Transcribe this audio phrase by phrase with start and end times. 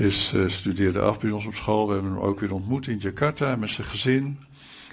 [0.00, 1.86] is, uh, studeerde af bij ons op school.
[1.86, 4.38] We hebben hem ook weer ontmoet in Jakarta met zijn gezin.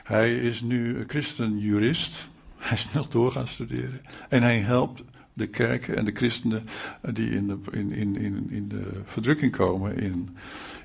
[0.04, 2.30] Hij is nu christenjurist.
[2.58, 4.02] Hij is nog door gaan studeren.
[4.30, 6.64] En hij helpt de kerken en de christenen
[7.02, 10.38] die in de, in, in, in, in de verdrukking komen in,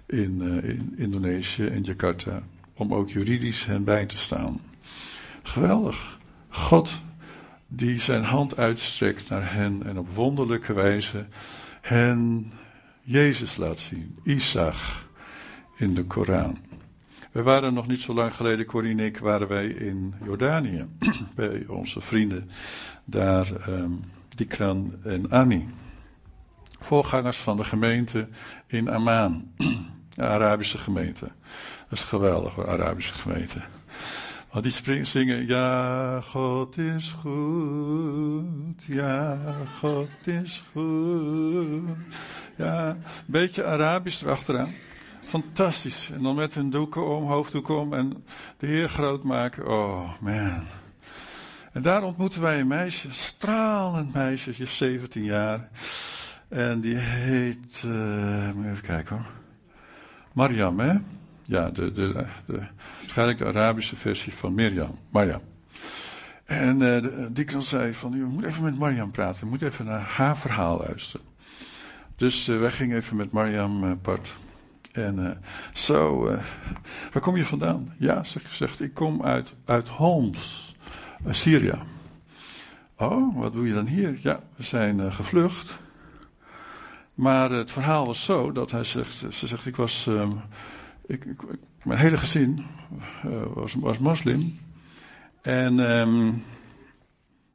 [0.06, 2.42] in, uh, in Indonesië en Jakarta.
[2.74, 4.60] Om ook juridisch hen bij te staan.
[5.42, 6.18] Geweldig.
[6.48, 6.90] God
[7.66, 11.26] die zijn hand uitstrekt naar hen en op wonderlijke wijze
[11.80, 12.52] hen
[13.02, 14.18] Jezus laat zien.
[14.24, 14.76] Isaac
[15.76, 16.58] in de Koran.
[17.32, 20.86] We waren nog niet zo lang geleden, Corine ik, waren wij in Jordanië.
[21.34, 22.50] bij onze vrienden
[23.04, 24.00] daar, um,
[24.36, 25.68] Dikran en Ani.
[26.80, 28.28] Voorgangers van de gemeente
[28.66, 29.50] in Amman.
[30.14, 31.30] De Arabische gemeente.
[31.88, 33.62] Dat is geweldig, de Arabische gemeente.
[34.50, 39.38] Want die zingen, ja, God is goed, ja,
[39.78, 41.88] God is goed.
[42.62, 44.72] Ja, een beetje Arabisch erachteraan.
[45.24, 46.10] Fantastisch.
[46.10, 48.24] En dan met hun doeken om, hoofddoeken om en
[48.56, 49.68] de Heer groot maken.
[49.68, 50.64] Oh, man.
[51.72, 55.68] En daar ontmoeten wij een meisje, stralend meisje, je 17 jaar.
[56.48, 59.26] En die heet, uh, even kijken hoor.
[60.32, 60.94] Mariam, hè?
[61.42, 62.62] Ja, de, de, de,
[63.00, 64.98] waarschijnlijk de Arabische versie van Mirjam.
[65.10, 65.40] Mariam.
[66.44, 69.44] En uh, die kan zei van, je moet even met Mariam praten.
[69.44, 71.31] Je moet even naar haar verhaal luisteren.
[72.22, 74.34] Dus uh, wij gingen even met Mariam uh, part.
[74.92, 75.42] En
[75.72, 76.24] zo,
[77.12, 77.94] waar kom je vandaan?
[77.98, 80.74] Ja, ze zegt, ik kom uit, uit Homs,
[81.28, 81.78] Syrië.
[82.96, 84.18] Oh, wat doe je dan hier?
[84.20, 85.78] Ja, we zijn gevlucht.
[87.14, 90.40] Maar het verhaal was zo dat hij zegt, ze zegt, ik was, um,
[91.06, 91.42] ik, ik,
[91.82, 92.64] mijn hele gezin
[93.54, 94.58] was, was moslim.
[95.40, 96.44] En um,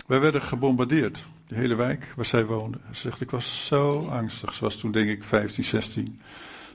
[0.07, 2.77] wij werden gebombardeerd, de hele wijk waar zij woonde.
[2.91, 4.53] Ze zegt, ik was zo angstig.
[4.53, 6.21] Ze was toen denk ik 15, 16.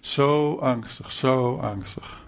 [0.00, 2.20] Zo angstig, zo angstig.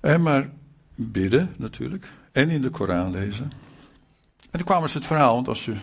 [0.00, 0.50] En maar
[0.94, 2.06] bidden natuurlijk.
[2.32, 3.52] En in de Koran lezen.
[4.50, 5.74] En toen kwamen ze het verhaal, want als je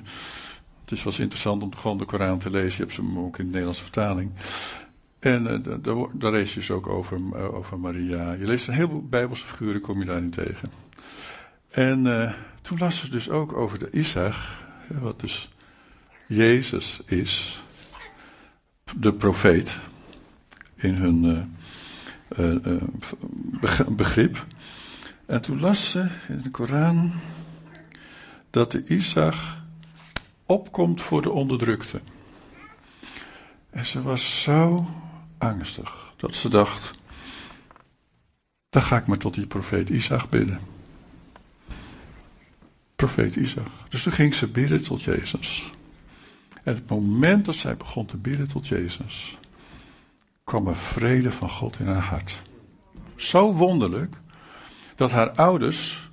[0.81, 2.78] het is wel interessant om gewoon de Koran te lezen.
[2.78, 4.31] Je hebt ze ook in de Nederlandse vertaling.
[5.19, 8.31] En uh, daar, daar lees je dus ook over, uh, over Maria.
[8.31, 10.72] Je leest een heleboel Bijbelse figuren, kom je daar tegen.
[11.69, 14.35] En uh, toen las ze dus ook over de Isaac,
[14.88, 15.49] wat dus
[16.27, 17.63] Jezus is,
[18.97, 19.79] de profeet,
[20.75, 21.55] in hun
[23.89, 24.45] begrip.
[25.25, 27.13] En toen las ze in de Koran
[28.49, 29.35] dat de Isaac
[30.45, 32.01] opkomt voor de onderdrukte.
[33.69, 34.87] En ze was zo
[35.37, 36.91] angstig dat ze dacht:
[38.69, 40.59] dan ga ik maar tot die profeet Isaac bidden.
[42.95, 43.67] Profeet Isaac.
[43.89, 45.71] Dus toen ging ze bidden tot Jezus.
[46.65, 49.37] En het moment dat zij begon te bidden tot Jezus,
[50.43, 52.41] kwam er vrede van God in haar hart.
[53.15, 54.15] Zo wonderlijk
[54.95, 56.09] dat haar ouders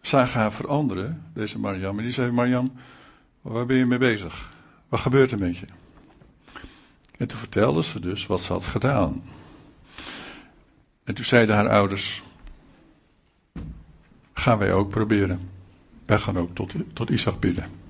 [0.00, 1.98] zagen haar veranderen, deze Mariam.
[1.98, 2.72] En die zei: Mariam,
[3.40, 4.50] Waar ben je mee bezig?
[4.88, 5.66] Wat gebeurt er met je?
[7.18, 9.22] En toen vertelde ze dus wat ze had gedaan.
[11.04, 12.22] En toen zeiden haar ouders:
[14.32, 15.50] Gaan wij ook proberen.
[16.04, 17.85] Wij gaan ook tot, tot Isaac bidden.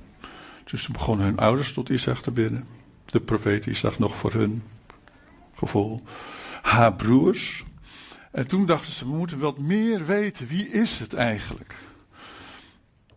[0.71, 2.67] Dus toen begonnen hun ouders tot Isaac te bidden.
[3.05, 4.63] De profeet Isaac nog voor hun
[5.55, 6.03] gevoel.
[6.63, 7.65] Haar broers.
[8.33, 10.47] En toen dachten ze: We moeten wat meer weten.
[10.47, 11.75] Wie is het eigenlijk?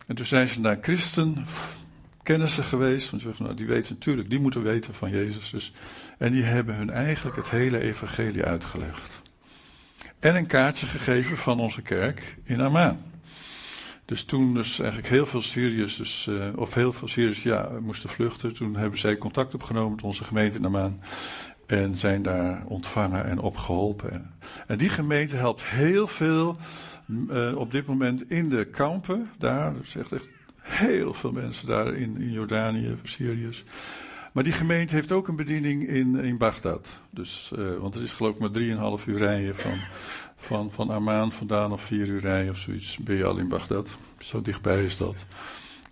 [0.07, 1.45] En toen zijn ze naar christen
[2.23, 3.09] kennissen geweest.
[3.09, 5.49] Want nou, die weten natuurlijk, die moeten weten van Jezus.
[5.49, 5.73] Dus,
[6.17, 9.21] en die hebben hun eigenlijk het hele evangelie uitgelegd.
[10.19, 13.01] En een kaartje gegeven van onze kerk in Amman.
[14.09, 18.09] Dus toen dus eigenlijk heel veel Syriërs, dus, uh, of heel veel Syriërs, ja, moesten
[18.09, 18.53] vluchten.
[18.53, 20.99] Toen hebben zij contact opgenomen met onze gemeente in Amman.
[21.65, 24.31] En zijn daar ontvangen en opgeholpen.
[24.67, 26.57] En die gemeente helpt heel veel
[27.07, 29.29] uh, op dit moment in de kampen.
[29.37, 30.27] Daar, dat is echt,
[30.59, 33.63] Heel veel mensen daar in, in Jordanië, Syriërs.
[34.33, 36.87] Maar die gemeente heeft ook een bediening in, in Bagdad.
[37.09, 39.79] Dus, uh, want het is geloof ik maar 3,5 uur rijden van,
[40.39, 42.97] van, van Amman vandaan of 4 uur rijden of zoiets.
[42.97, 43.89] Ben je al in Bagdad.
[44.19, 45.15] Zo dichtbij is dat.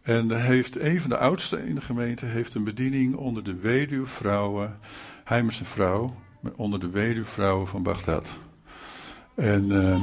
[0.02, 4.80] En heeft een van de oudsten in de gemeente heeft een bediening onder de weduwvrouwen.
[5.24, 6.16] Hij is een vrouw,
[6.56, 8.26] onder de weduwvrouwen van Bagdad.
[9.36, 10.02] En uh,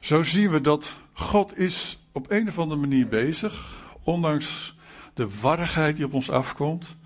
[0.00, 4.76] zo zien we dat God is op een of andere manier bezig, ondanks
[5.14, 6.96] de warrigheid die op ons afkomt,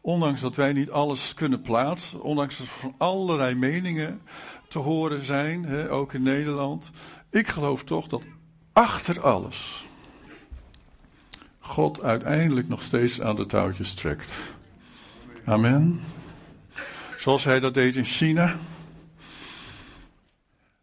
[0.00, 4.20] ondanks dat wij niet alles kunnen plaatsen, ondanks dat van allerlei meningen
[4.76, 6.90] te horen zijn, hè, ook in Nederland.
[7.30, 8.22] Ik geloof toch dat
[8.72, 9.86] achter alles
[11.58, 14.32] God uiteindelijk nog steeds aan de touwtjes trekt.
[15.44, 16.00] Amen.
[17.18, 18.56] Zoals hij dat deed in China.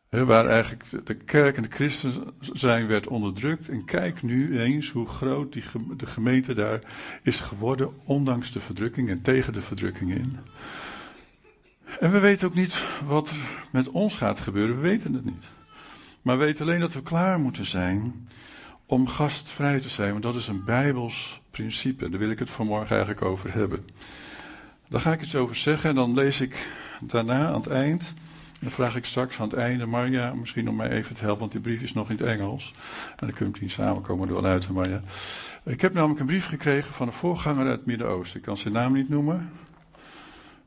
[0.09, 3.69] waar eigenlijk de kerk en de christen zijn werd onderdrukt.
[3.69, 5.63] En kijk nu eens hoe groot die,
[5.97, 6.81] de gemeente daar
[7.23, 10.39] is geworden, ondanks de verdrukking en tegen de verdrukking in.
[11.99, 13.35] En we weten ook niet wat er
[13.71, 15.45] met ons gaat gebeuren, we weten het niet.
[16.21, 18.27] Maar we weten alleen dat we klaar moeten zijn
[18.85, 22.09] om gastvrij te zijn, want dat is een bijbels principe.
[22.09, 23.85] Daar wil ik het vanmorgen eigenlijk over hebben.
[24.89, 26.67] Daar ga ik iets over zeggen en dan lees ik
[27.01, 28.13] daarna aan het eind.
[28.59, 31.51] Dan vraag ik straks aan het einde Marja misschien om mij even te helpen, want
[31.51, 32.73] die brief is nog in het Engels.
[33.09, 35.01] En dan kunnen we niet samenkomen door uit, Marja.
[35.65, 38.39] Ik heb namelijk een brief gekregen van een voorganger uit het Midden-Oosten.
[38.39, 39.51] Ik kan zijn naam niet noemen.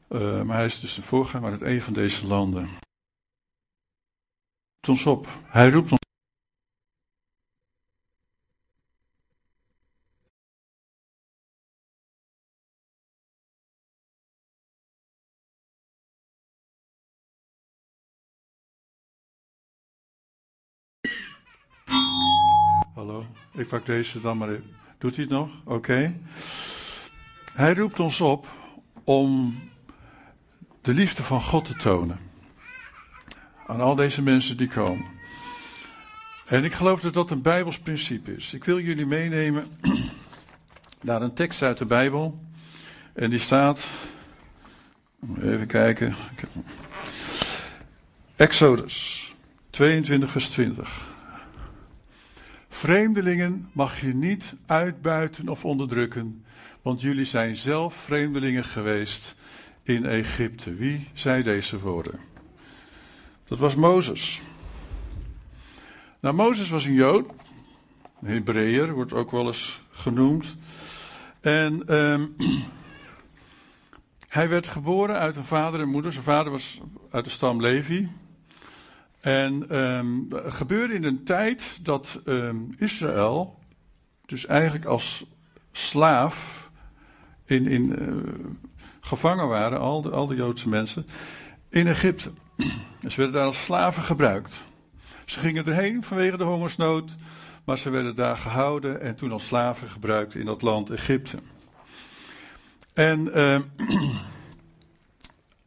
[0.08, 2.69] Uh, maar hij is dus een voorganger uit een van deze landen.
[4.88, 5.29] Ons op.
[5.44, 6.05] Hij roept ons.
[22.94, 24.61] Hallo, ik pak deze dan maar.
[24.99, 25.50] Doet hij het nog?
[25.64, 26.20] Oké.
[27.52, 28.47] Hij roept ons op
[29.05, 29.55] om
[30.87, 32.19] de liefde van God te tonen.
[33.67, 35.05] Aan al deze mensen die komen.
[36.47, 38.55] En ik geloof dat dat een Bijbels principe is.
[38.55, 39.67] Ik wil jullie meenemen
[41.00, 42.41] naar een tekst uit de Bijbel.
[43.12, 43.88] En die staat.
[45.43, 46.15] Even kijken.
[48.37, 49.35] Exodus
[49.71, 51.15] 22, vers 20.
[52.69, 56.44] Vreemdelingen mag je niet uitbuiten of onderdrukken,
[56.83, 59.35] want jullie zijn zelf vreemdelingen geweest
[59.87, 60.75] in Egypte.
[60.75, 62.21] Wie zei deze woorden?
[63.44, 64.43] Dat was Mozes.
[66.21, 67.31] Nou, Mozes was een Jood,
[68.21, 70.56] een Hebreeër, wordt ook wel eens genoemd.
[71.41, 72.37] En um,
[74.29, 76.12] hij werd geboren uit een vader en moeder.
[76.12, 76.81] Zijn vader was
[77.11, 78.09] uit de stam Levi.
[79.21, 83.59] En um, gebeurde in een tijd dat um, Israël,
[84.25, 85.27] dus eigenlijk als
[85.73, 86.71] slaaf,
[87.44, 88.55] in, in, uh,
[89.06, 91.06] gevangen waren, al de, al de Joodse mensen,
[91.69, 92.31] in Egypte.
[93.08, 94.64] Ze werden daar als slaven gebruikt.
[95.25, 97.17] Ze gingen erheen vanwege de hongersnood,
[97.64, 101.38] maar ze werden daar gehouden en toen als slaven gebruikt in dat land Egypte.
[102.94, 103.55] En uh,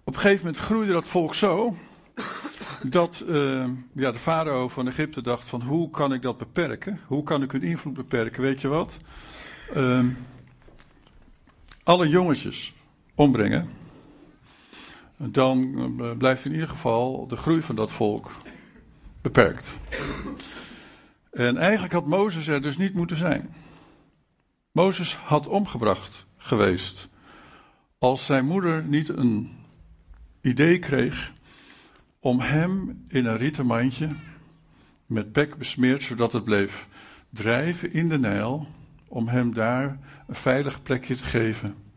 [0.10, 1.78] op een gegeven moment groeide dat volk zo
[2.84, 7.00] dat uh, ja, de farao van Egypte dacht van hoe kan ik dat beperken?
[7.06, 8.42] Hoe kan ik hun invloed beperken?
[8.42, 8.94] Weet je wat?
[9.76, 10.06] Uh,
[11.84, 12.74] alle jongetjes
[13.20, 13.70] ombrengen.
[15.18, 15.60] Dan
[16.02, 18.32] uh, blijft in ieder geval de groei van dat volk
[19.22, 19.68] beperkt.
[21.32, 23.54] En eigenlijk had Mozes er dus niet moeten zijn.
[24.72, 27.10] Mozes had omgebracht geweest.
[27.98, 29.52] Als zijn moeder niet een
[30.42, 31.34] idee kreeg
[32.20, 34.10] om hem in een rieten mandje
[35.06, 36.88] met pek besmeerd, zodat het bleef
[37.30, 38.68] drijven in de Nijl,
[39.08, 41.89] om hem daar een veilig plekje te geven.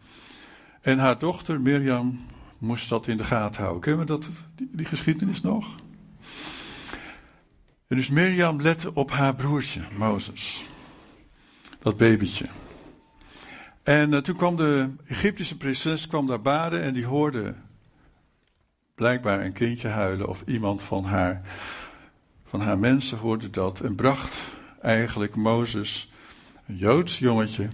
[0.83, 2.21] En haar dochter Mirjam
[2.59, 3.83] moest dat in de gaten houden.
[3.83, 4.29] Kennen we dat,
[4.71, 5.75] die, geschiedenis nog?
[7.87, 10.63] En dus Mirjam lette op haar broertje, Mozes.
[11.79, 12.47] Dat babytje.
[13.83, 17.55] En uh, toen kwam de Egyptische prinses kwam daar baden en die hoorde
[18.95, 21.43] blijkbaar een kindje huilen of iemand van haar,
[22.45, 24.37] van haar mensen hoorde dat en bracht
[24.81, 26.11] eigenlijk Mozes,
[26.67, 27.69] een Joods jongetje,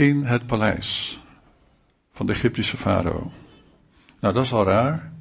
[0.00, 1.20] in het paleis
[2.12, 3.32] van de Egyptische farao.
[4.20, 5.12] Nou, dat is al raar.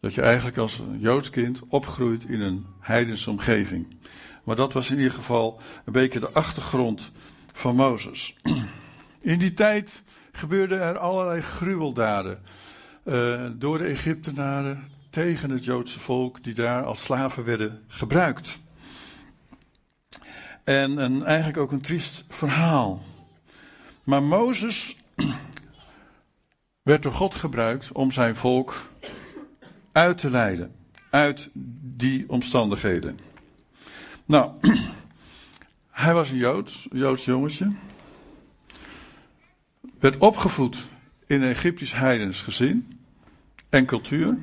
[0.00, 3.96] Dat je eigenlijk als Joods kind opgroeit in een heidense omgeving.
[4.44, 7.12] Maar dat was in ieder geval een beetje de achtergrond
[7.52, 8.36] van Mozes.
[9.20, 10.02] In die tijd
[10.32, 12.42] gebeurden er allerlei gruweldaden
[13.04, 18.58] uh, door de Egyptenaren tegen het Joodse volk die daar als slaven werden gebruikt.
[20.64, 23.07] En een, eigenlijk ook een triest verhaal.
[24.08, 24.96] Maar Mozes
[26.82, 28.88] werd door God gebruikt om zijn volk
[29.92, 30.74] uit te leiden.
[31.10, 31.50] Uit
[31.82, 33.18] die omstandigheden.
[34.24, 34.52] Nou,
[35.90, 37.72] hij was een Joods, een Joods jongetje.
[39.98, 40.88] Werd opgevoed
[41.26, 43.00] in een Egyptisch heidens gezin
[43.68, 44.38] en cultuur.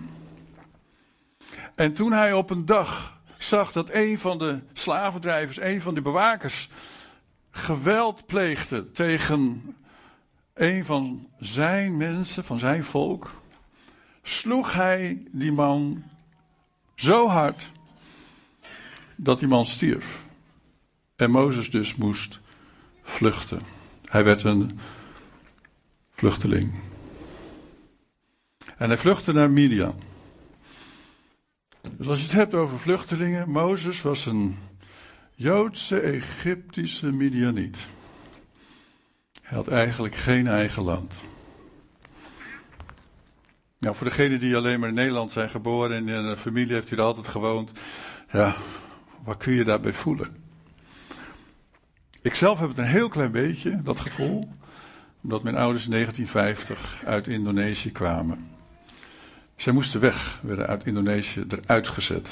[1.75, 6.01] En toen hij op een dag zag dat een van de slavendrijvers, een van de
[6.01, 6.69] bewakers,
[7.55, 9.75] geweld pleegde tegen
[10.53, 13.41] een van zijn mensen, van zijn volk,
[14.21, 16.03] sloeg hij die man
[16.95, 17.71] zo hard
[19.15, 20.25] dat die man stierf.
[21.15, 22.39] En Mozes dus moest
[23.03, 23.61] vluchten.
[24.05, 24.79] Hij werd een
[26.11, 26.73] vluchteling.
[28.77, 29.95] En hij vluchtte naar Midian.
[31.81, 34.57] Dus als je het hebt over vluchtelingen, Mozes was een
[35.37, 37.77] Joodse Egyptische Midianiet.
[39.41, 41.23] Hij had eigenlijk geen eigen land.
[43.79, 46.89] Nou, voor degenen die alleen maar in Nederland zijn geboren en in een familie heeft
[46.89, 47.71] hij er altijd gewoond.
[48.31, 48.55] Ja,
[49.23, 50.35] wat kun je daarbij voelen?
[52.21, 54.53] Ik zelf heb het een heel klein beetje, dat gevoel.
[55.23, 58.49] Omdat mijn ouders in 1950 uit Indonesië kwamen.
[59.55, 62.29] Zij moesten weg, werden uit Indonesië eruit gezet.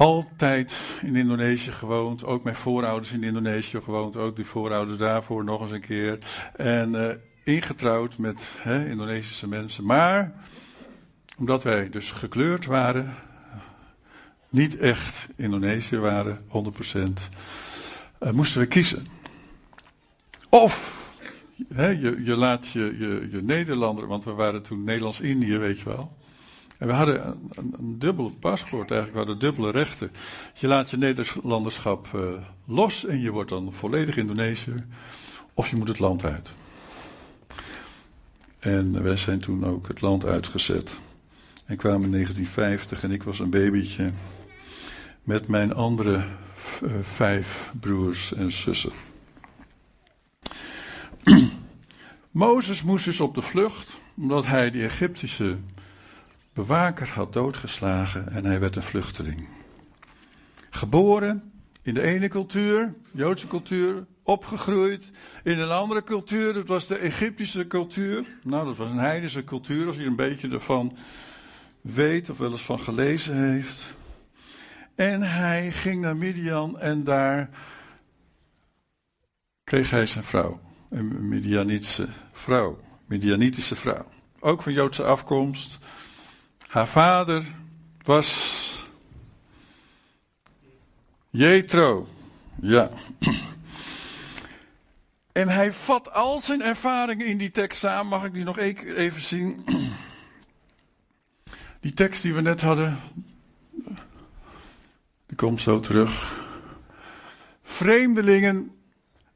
[0.00, 5.60] Altijd in Indonesië gewoond, ook mijn voorouders in Indonesië gewoond, ook die voorouders daarvoor nog
[5.62, 6.18] eens een keer.
[6.56, 7.08] En uh,
[7.44, 9.84] ingetrouwd met hè, Indonesische mensen.
[9.84, 10.32] Maar
[11.38, 13.14] omdat wij dus gekleurd waren,
[14.48, 16.48] niet echt Indonesië waren, 100%,
[16.94, 17.08] uh,
[18.18, 19.06] eh, moesten we kiezen.
[20.48, 21.08] Of
[21.68, 26.18] je, je, laat je, je, je Nederlander, want we waren toen Nederlands-Indië, weet je wel.
[26.80, 30.10] En we hadden een, dubbel paspoort eigenlijk, we hadden dubbele rechten.
[30.54, 32.22] Je laat je Nederlanderschap uh,
[32.66, 34.86] los en je wordt dan volledig Indonesiër.
[35.54, 36.54] Of je moet het land uit.
[38.58, 41.00] En wij zijn toen ook het land uitgezet.
[41.64, 44.12] En kwamen in 1950 en ik was een babytje.
[45.22, 46.24] Met mijn andere
[46.82, 48.92] uh, vijf broers en zussen.
[52.30, 55.56] Mozes moest dus op de vlucht, omdat hij de Egyptische
[56.60, 59.48] bewaker had doodgeslagen en hij werd een vluchteling.
[60.70, 61.52] Geboren
[61.82, 65.10] in de ene cultuur, Joodse cultuur, opgegroeid
[65.42, 68.26] in een andere cultuur, dat was de Egyptische cultuur.
[68.42, 70.96] Nou, dat was een heidense cultuur, als je een beetje ervan
[71.80, 73.94] weet of wel eens van gelezen heeft.
[74.94, 77.48] En hij ging naar Midian en daar
[79.64, 80.60] kreeg hij zijn vrouw.
[80.90, 82.80] Een Midianitische vrouw.
[83.06, 84.06] Midianitische vrouw.
[84.40, 85.78] Ook van Joodse afkomst.
[86.70, 87.44] Haar vader
[88.02, 88.88] was.
[91.30, 92.08] Jethro.
[92.60, 92.90] Ja.
[95.32, 98.06] En hij vat al zijn ervaringen in die tekst samen.
[98.06, 99.64] Mag ik die nog even zien?
[101.80, 102.98] Die tekst die we net hadden.
[105.26, 106.42] Die komt zo terug.
[107.62, 108.79] Vreemdelingen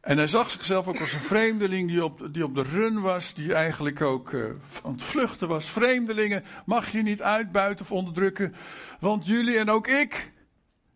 [0.05, 3.35] en hij zag zichzelf ook als een vreemdeling die op, die op de run was,
[3.35, 4.45] die eigenlijk ook uh,
[4.85, 5.71] aan het vluchten was.
[5.71, 8.55] Vreemdelingen mag je niet uitbuiten of onderdrukken,
[9.01, 10.33] want jullie en ook ik,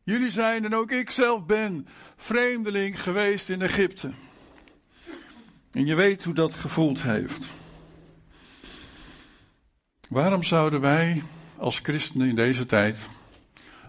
[0.03, 1.87] jullie zijn en ook ik zelf ben
[2.17, 4.11] vreemdeling geweest in Egypte.
[5.73, 7.51] En je weet hoe dat gevoeld heeft.
[10.09, 11.23] Waarom zouden wij
[11.57, 12.99] als christenen in deze tijd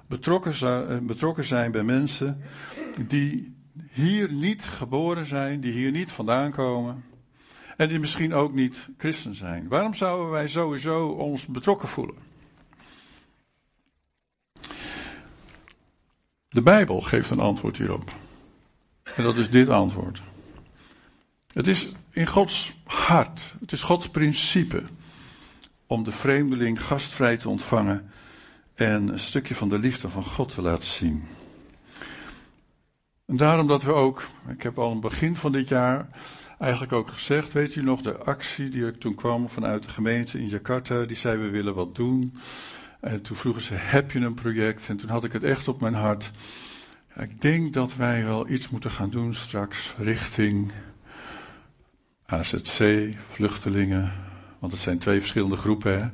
[0.07, 2.41] betrokken, eh, betrokken zijn bij mensen
[3.07, 3.58] die
[3.91, 7.03] hier niet geboren zijn, die hier niet vandaan komen
[7.79, 9.67] en die misschien ook niet christen zijn.
[9.67, 12.15] Waarom zouden wij sowieso ons betrokken voelen?
[16.49, 18.11] De Bijbel geeft een antwoord hierop.
[19.15, 20.21] En dat is dit antwoord.
[21.53, 24.83] Het is in Gods hart, het is Gods principe
[25.87, 28.11] om de vreemdeling gastvrij te ontvangen
[28.75, 31.27] en een stukje van de liefde van God te laten zien.
[33.29, 36.07] En daarom dat we ook, ik heb al het begin van dit jaar
[36.59, 40.39] eigenlijk ook gezegd, weet u nog, de actie die ik toen kwam vanuit de gemeente
[40.39, 42.33] in Jakarta, die zei we willen wat doen.
[42.99, 44.89] En toen vroegen ze, heb je een project?
[44.89, 46.31] En toen had ik het echt op mijn hart.
[47.19, 50.71] Ik denk dat wij wel iets moeten gaan doen straks richting
[52.25, 54.11] AZC, vluchtelingen.
[54.59, 55.99] Want het zijn twee verschillende groepen.
[55.99, 56.07] Hè?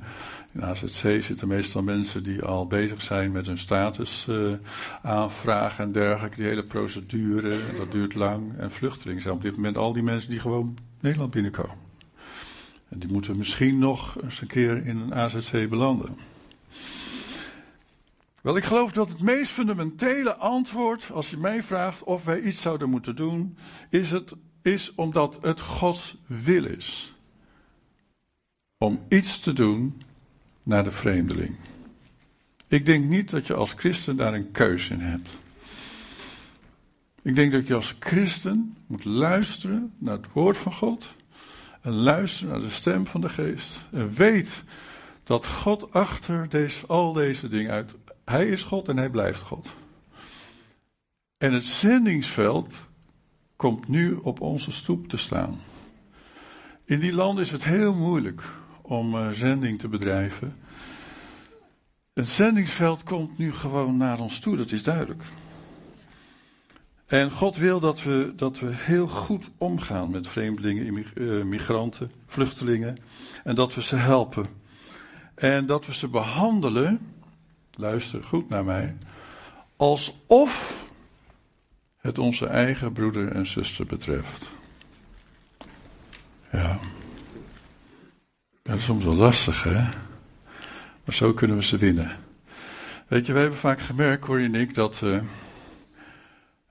[0.55, 4.53] In AZC zitten meestal mensen die al bezig zijn met hun status uh,
[5.01, 6.35] aanvragen en dergelijke.
[6.35, 8.57] Die hele procedure, dat duurt lang.
[8.57, 11.77] En vluchtelingen zijn op dit moment al die mensen die gewoon Nederland binnenkomen.
[12.89, 16.17] En die moeten misschien nog eens een keer in een AZC belanden.
[18.41, 22.61] Wel, ik geloof dat het meest fundamentele antwoord, als je mij vraagt of wij iets
[22.61, 23.57] zouden moeten doen,
[23.89, 27.15] is, het, is omdat het Gods wil is.
[28.77, 30.01] Om iets te doen
[30.65, 31.55] naar de vreemdeling.
[32.67, 35.29] Ik denk niet dat je als christen daar een keuze in hebt.
[37.21, 41.13] Ik denk dat je als christen moet luisteren naar het woord van God.
[41.81, 43.83] En luisteren naar de stem van de geest.
[43.91, 44.63] En weet
[45.23, 47.95] dat God achter deze, al deze dingen uit.
[48.25, 49.67] Hij is God en hij blijft God.
[51.37, 52.73] En het zendingsveld
[53.55, 55.59] komt nu op onze stoep te staan.
[56.85, 58.43] In die landen is het heel moeilijk
[58.87, 60.55] om uh, zending te bedrijven.
[62.13, 65.23] Het zendingsveld komt nu gewoon naar ons toe, dat is duidelijk.
[67.05, 72.97] En God wil dat we, dat we heel goed omgaan met vreemdelingen, eh, migranten, vluchtelingen.
[73.43, 74.45] En dat we ze helpen.
[75.35, 76.99] En dat we ze behandelen,
[77.73, 78.95] luister goed naar mij,
[79.75, 80.85] alsof
[81.97, 84.51] het onze eigen broeder en zuster betreft.
[86.51, 86.79] Ja.
[88.65, 89.81] Dat is soms wel lastig, hè?
[91.03, 92.17] Maar zo kunnen we ze winnen.
[93.07, 95.21] Weet je, wij hebben vaak gemerkt, hoor je en ik, dat uh,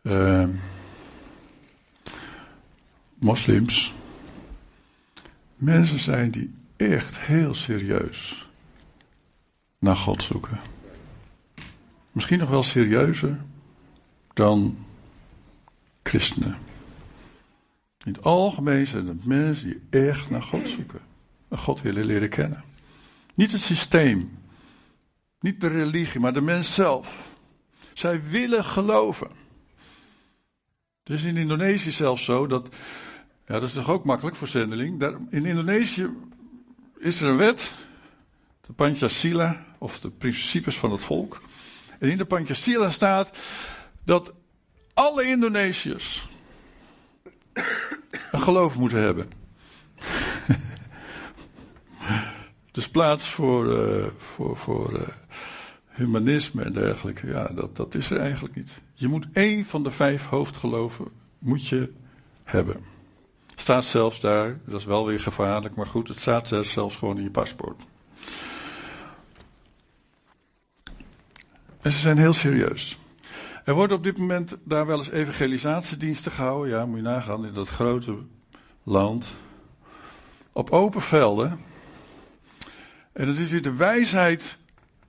[0.03, 0.49] uh,
[3.19, 3.95] moslims
[5.57, 8.49] mensen zijn die echt heel serieus
[9.79, 10.61] naar God zoeken.
[12.13, 13.41] Misschien nog wel serieuzer
[14.33, 14.87] dan
[16.03, 16.57] christenen.
[18.05, 21.13] In het algemeen zijn het mensen die echt naar God zoeken.
[21.58, 22.64] God willen leren kennen.
[23.34, 24.38] Niet het systeem.
[25.40, 27.32] Niet de religie, maar de mens zelf.
[27.92, 29.30] Zij willen geloven.
[31.02, 32.75] Het is in Indonesië zelfs zo dat.
[33.46, 35.00] Ja, dat is toch ook makkelijk voor zendeling.
[35.00, 36.11] Daar, in Indonesië
[36.99, 37.75] is er een wet.
[38.61, 41.42] De Pancasila, of de principes van het volk.
[41.99, 43.38] En in de Pancasila staat
[44.04, 44.32] dat
[44.94, 46.28] alle Indonesiërs
[48.32, 49.44] een geloof moeten hebben.
[52.75, 55.09] Dus plaats voor, uh, voor, voor uh,
[55.88, 58.81] humanisme en dergelijke, ja, dat, dat is er eigenlijk niet.
[58.95, 61.07] Je moet één van de vijf hoofdgeloven
[61.38, 61.93] moet je
[62.45, 62.76] hebben.
[63.54, 67.23] Staat zelfs daar, dat is wel weer gevaarlijk, maar goed, het staat zelfs gewoon in
[67.23, 67.83] je paspoort.
[71.81, 72.99] En ze zijn heel serieus.
[73.64, 76.71] Er worden op dit moment daar wel eens evangelisatiediensten gehouden.
[76.71, 78.16] Ja, moet je nagaan, in dat grote
[78.83, 79.35] land.
[80.52, 81.73] Op open velden.
[83.14, 84.59] En dat is weer de wijsheid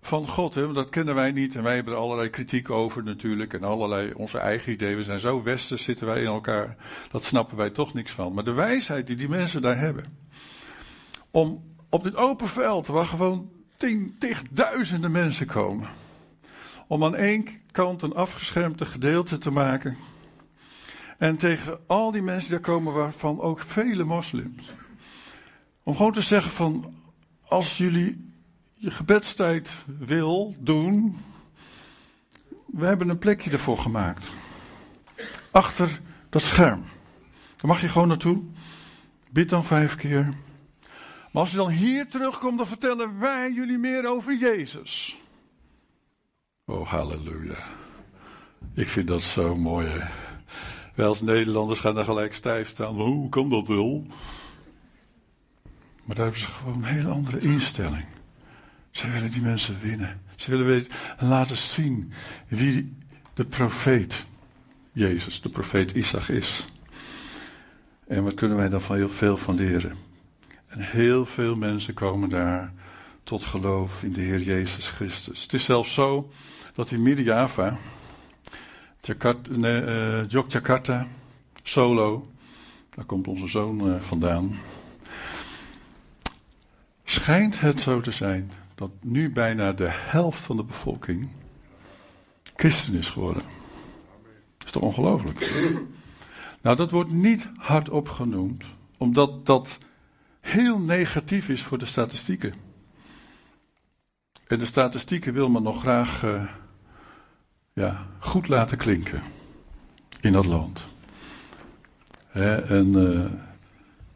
[0.01, 0.61] van God, hè?
[0.61, 1.55] want dat kennen wij niet.
[1.55, 3.53] En wij hebben er allerlei kritiek over natuurlijk.
[3.53, 4.97] En allerlei onze eigen ideeën.
[4.97, 6.75] We zijn zo westers zitten wij in elkaar.
[7.11, 8.33] Dat snappen wij toch niks van.
[8.33, 10.17] Maar de wijsheid die die mensen daar hebben.
[11.31, 15.87] Om op dit open veld, waar gewoon tien, tigduizenden mensen komen
[16.87, 19.97] om aan één kant een afgeschermde gedeelte te maken.
[21.17, 24.73] En tegen al die mensen die daar komen, waarvan ook vele moslims.
[25.83, 26.93] Om gewoon te zeggen van,
[27.47, 28.31] als jullie
[28.73, 31.17] je gebedstijd wil doen,
[32.65, 34.25] we hebben een plekje ervoor gemaakt.
[35.51, 36.83] Achter dat scherm.
[37.55, 38.43] Daar mag je gewoon naartoe.
[39.29, 40.33] Bid dan vijf keer.
[41.31, 45.17] Maar als je dan hier terugkomt, dan vertellen wij jullie meer over Jezus.
[46.65, 47.57] Oh, halleluja.
[48.73, 49.87] Ik vind dat zo mooi.
[49.87, 50.07] Hè?
[50.95, 52.95] Wij als Nederlanders gaan daar gelijk stijf staan.
[52.95, 54.05] Hoe kan dat wel?
[56.05, 58.05] Maar daar hebben ze gewoon een hele andere instelling.
[58.91, 60.21] Ze willen die mensen winnen.
[60.35, 62.11] Ze willen weten, laten zien
[62.47, 62.95] wie
[63.33, 64.25] de profeet
[64.91, 66.67] Jezus, de profeet Isaac is.
[68.07, 69.97] En wat kunnen wij daar van heel veel van leren?
[70.67, 72.73] En heel veel mensen komen daar
[73.23, 75.41] tot geloof in de Heer Jezus Christus.
[75.43, 76.31] Het is zelfs zo
[76.73, 77.77] dat in Midden-Java,
[79.49, 81.07] uh, Yogyakarta,
[81.63, 82.31] Solo,
[82.95, 84.59] daar komt onze zoon uh, vandaan,
[87.15, 91.29] schijnt het zo te zijn dat nu bijna de helft van de bevolking
[92.55, 93.43] christen is geworden.
[94.57, 95.39] Dat is toch ongelooflijk?
[96.61, 98.63] nou, dat wordt niet hardop genoemd,
[98.97, 99.77] omdat dat
[100.39, 102.53] heel negatief is voor de statistieken.
[104.47, 106.43] En de statistieken wil men nog graag uh,
[107.73, 109.23] ja, goed laten klinken
[110.21, 110.87] in dat land.
[112.31, 113.25] en uh,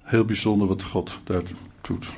[0.02, 1.44] heel bijzonder wat God daar
[1.82, 2.14] doet.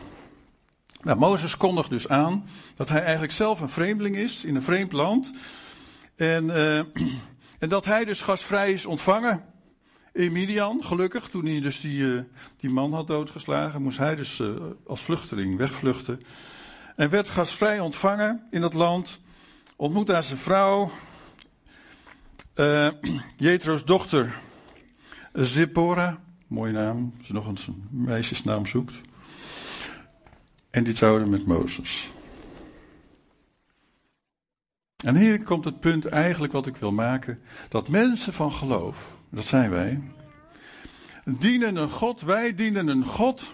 [1.02, 4.92] Nou, Mozes kondigt dus aan dat hij eigenlijk zelf een vreemdeling is in een vreemd
[4.92, 5.32] land.
[6.16, 6.78] En, uh,
[7.64, 9.44] en dat hij dus gastvrij is ontvangen
[10.14, 10.84] in Midian.
[10.84, 12.22] Gelukkig, toen hij dus die, uh,
[12.58, 14.50] die man had doodgeslagen, moest hij dus uh,
[14.88, 16.22] als vluchteling wegvluchten.
[16.96, 19.20] En werd gastvrij ontvangen in dat land.
[19.76, 20.92] Ontmoet daar zijn vrouw,
[23.38, 24.40] Jetro's dochter
[25.34, 27.58] Zippora, mooie naam, als je nog een
[27.90, 28.94] meisjesnaam zoekt.
[30.72, 32.12] En die trouwde met Mozes.
[35.04, 37.42] En hier komt het punt eigenlijk wat ik wil maken.
[37.70, 40.02] Dat mensen van geloof, dat zijn wij,
[41.26, 43.54] dienen een God, wij dienen een God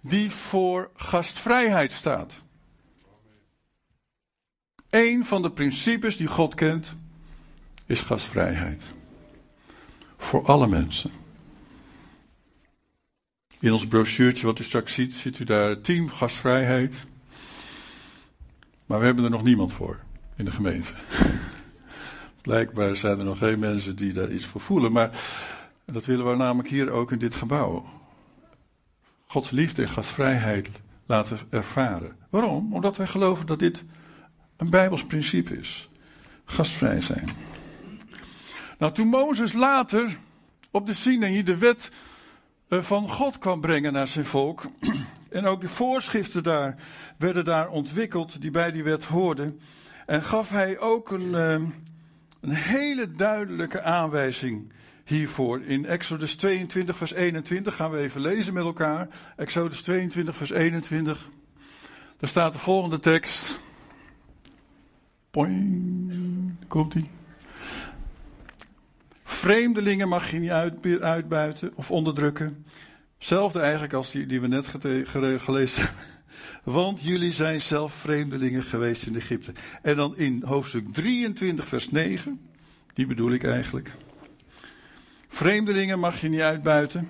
[0.00, 2.44] die voor gastvrijheid staat.
[4.90, 6.94] Een van de principes die God kent
[7.86, 8.82] is gastvrijheid.
[10.16, 11.10] Voor alle mensen.
[13.66, 17.04] In ons brochuurtje wat u straks ziet, ziet u daar team gastvrijheid.
[18.86, 20.00] Maar we hebben er nog niemand voor
[20.36, 20.92] in de gemeente.
[22.42, 25.10] Blijkbaar zijn er nog geen mensen die daar iets voor voelen, maar
[25.84, 27.84] dat willen we namelijk hier ook in dit gebouw.
[29.26, 30.70] Gods liefde en gastvrijheid
[31.06, 32.16] laten ervaren.
[32.30, 32.74] Waarom?
[32.74, 33.84] Omdat wij geloven dat dit
[34.56, 35.88] een Bijbels principe is.
[36.44, 37.28] Gastvrij zijn.
[38.78, 40.18] Nou, toen Mozes later
[40.70, 41.90] op de Sinaï de wet
[42.68, 44.62] van God kwam brengen naar zijn volk.
[45.30, 46.76] En ook de voorschriften daar
[47.18, 49.60] werden daar ontwikkeld die bij die wet hoorden.
[50.06, 51.52] En gaf hij ook een, eh,
[52.40, 54.72] een hele duidelijke aanwijzing
[55.04, 55.62] hiervoor.
[55.62, 59.08] In Exodus 22, vers 21 gaan we even lezen met elkaar.
[59.36, 61.28] Exodus 22, vers 21.
[62.16, 63.60] Daar staat de volgende tekst.
[65.30, 67.15] Poing, komt ie.
[69.36, 72.66] Vreemdelingen mag je niet uitbuiten of onderdrukken.
[73.18, 74.66] Hetzelfde eigenlijk als die, die we net
[75.36, 76.04] gelezen hebben.
[76.64, 79.52] Want jullie zijn zelf vreemdelingen geweest in Egypte.
[79.82, 82.40] En dan in hoofdstuk 23, vers 9.
[82.94, 83.90] Die bedoel ik eigenlijk.
[85.28, 87.08] Vreemdelingen mag je niet uitbuiten.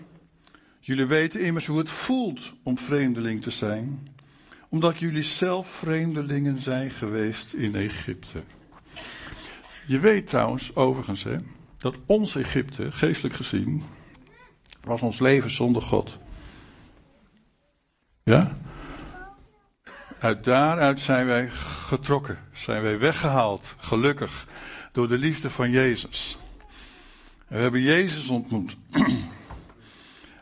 [0.81, 4.09] Jullie weten immers hoe het voelt om vreemdeling te zijn.
[4.69, 8.43] Omdat jullie zelf vreemdelingen zijn geweest in Egypte.
[9.87, 11.37] Je weet trouwens, overigens, hè,
[11.92, 13.85] dat ons Egypte, geestelijk gezien,
[14.81, 16.18] was ons leven zonder God.
[18.22, 18.59] Ja?
[20.18, 24.46] Uit daaruit zijn wij getrokken, zijn wij weggehaald, gelukkig,
[24.92, 26.38] door de liefde van Jezus.
[27.49, 28.77] we hebben Jezus ontmoet.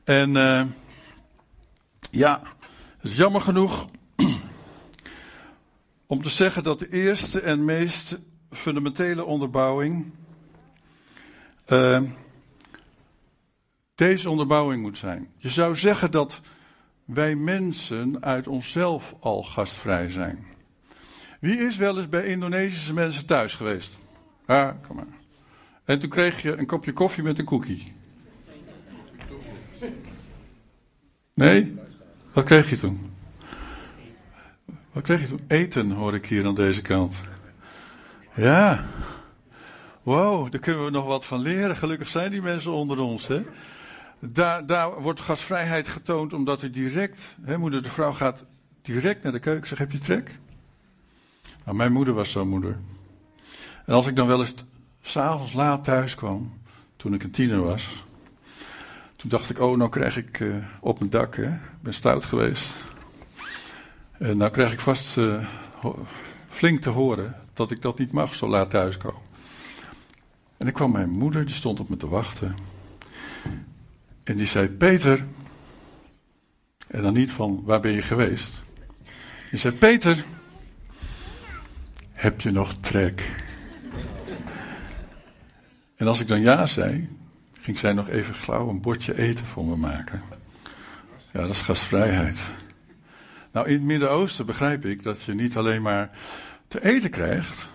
[0.05, 0.65] en uh,
[2.11, 2.43] ja,
[2.99, 3.89] het is jammer genoeg
[6.07, 8.19] om te zeggen dat de eerste en meest
[8.51, 10.13] fundamentele onderbouwing
[11.69, 12.01] uh,
[13.95, 15.29] deze onderbouwing moet zijn.
[15.37, 16.41] Je zou zeggen dat
[17.05, 20.47] wij mensen uit onszelf al gastvrij zijn.
[21.41, 23.99] Wie is wel eens bij Indonesische mensen thuis geweest?
[24.47, 25.07] Ja, kom maar.
[25.85, 27.93] En toen kreeg je een kopje koffie met een koekie.
[31.35, 31.75] Nee?
[32.33, 33.13] Wat kreeg je toen?
[34.93, 35.45] Wat kreeg je toen?
[35.47, 37.15] Eten hoor ik hier aan deze kant.
[38.35, 38.85] Ja.
[40.05, 41.77] Wow, daar kunnen we nog wat van leren.
[41.77, 43.43] Gelukkig zijn die mensen onder ons, hè?
[44.19, 48.45] Daar, daar wordt gastvrijheid getoond omdat er direct, hè, moeder de vrouw gaat
[48.83, 50.39] direct naar de keuken, zegt heb je trek?
[51.65, 52.77] Nou, mijn moeder was zo'n moeder.
[53.87, 54.55] En als ik dan wel eens
[55.01, 56.53] s'avonds laat thuis kwam,
[56.97, 58.05] toen ik een tiener was,
[59.17, 62.25] toen dacht ik, oh, nou krijg ik uh, op mijn dak, hè, ik ben stout
[62.25, 62.77] geweest.
[64.19, 65.47] En nou krijg ik vast uh,
[66.49, 69.24] flink te horen dat ik dat niet mag, zo laat thuiskomen.
[70.65, 72.55] En ik kwam mijn moeder, die stond op me te wachten.
[74.23, 75.25] En die zei: Peter.
[76.87, 78.63] En dan niet van waar ben je geweest?
[79.51, 80.25] Die zei: Peter,
[82.13, 83.45] heb je nog trek?
[85.97, 87.09] En als ik dan ja zei,
[87.61, 90.23] ging zij nog even gauw een bordje eten voor me maken.
[91.33, 92.39] Ja, dat is gastvrijheid.
[93.53, 96.11] Nou, in het Midden-Oosten begrijp ik dat je niet alleen maar
[96.69, 97.69] te eten krijgt,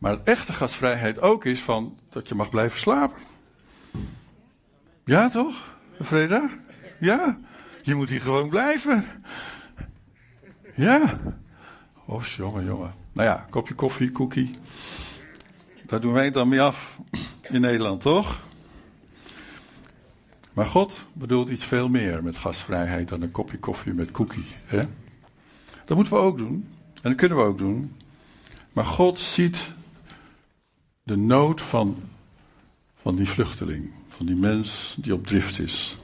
[0.00, 3.20] maar het echte gastvrijheid ook is van dat je mag blijven slapen.
[5.04, 5.76] Ja, toch?
[6.02, 6.50] Freda?
[6.98, 7.38] Ja.
[7.82, 9.04] Je moet hier gewoon blijven.
[10.74, 11.20] Ja.
[12.06, 12.94] Oh, jongen, jongen.
[13.12, 14.50] Nou ja, kopje koffie, koekie.
[15.86, 16.98] Daar doen wij het dan mee af
[17.42, 18.44] in Nederland, toch?
[20.52, 24.46] Maar God bedoelt iets veel meer met gastvrijheid dan een kopje koffie met koekie.
[24.64, 24.82] Hè?
[25.84, 26.68] Dat moeten we ook doen.
[26.94, 27.96] En dat kunnen we ook doen.
[28.72, 29.72] Maar God ziet
[31.02, 32.02] de nood van,
[32.94, 35.96] van die vluchteling van die mens die op drift is.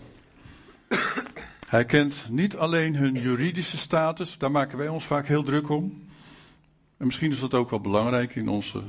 [1.69, 6.05] Hij kent niet alleen hun juridische status, daar maken wij ons vaak heel druk om.
[6.97, 8.83] En misschien is dat ook wel belangrijk in onze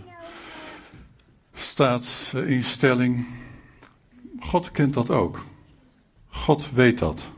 [1.54, 3.28] staatsinstelling.
[4.40, 5.46] God kent dat ook.
[6.28, 7.32] God weet dat.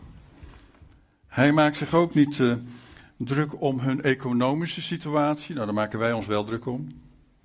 [1.28, 2.54] Hij maakt zich ook niet uh,
[3.18, 5.54] druk om hun economische situatie.
[5.54, 6.88] Nou, daar maken wij ons wel druk om.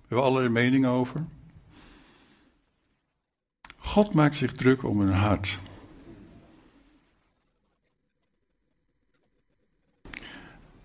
[0.09, 1.25] We hebben allerlei meningen over.
[3.77, 5.59] God maakt zich druk om hun hart.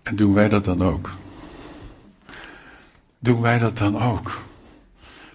[0.02, 1.10] En doen wij dat dan ook?
[3.18, 4.40] Doen wij dat dan ook?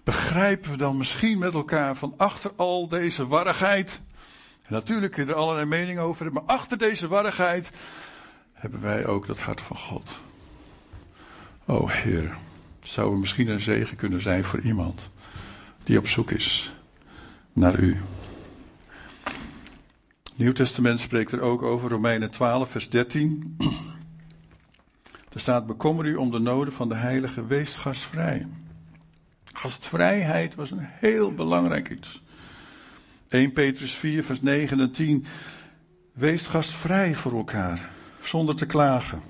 [0.04, 4.02] Begrijpen we dan misschien met elkaar van achter al deze warrigheid?
[4.68, 7.72] Natuurlijk kun je er allerlei meningen over hebben, maar achter deze warrigheid
[8.54, 10.22] hebben wij ook dat hart van God.
[11.66, 12.38] O Heer,
[12.88, 15.10] zou er misschien een zegen kunnen zijn voor iemand
[15.84, 16.74] die op zoek is
[17.54, 17.98] naar u.
[20.36, 23.58] Nieuw Testament spreekt er ook over, Romeinen 12, vers 13.
[25.34, 28.48] Er staat: Bekommer u om de noden van de heilige, wees gastvrij.
[29.54, 32.24] Gastvrijheid was een heel belangrijk iets.
[33.28, 35.26] 1 Petrus 4, vers 9 en 10.
[36.14, 37.90] Wees gastvrij voor elkaar,
[38.22, 39.22] zonder te klagen.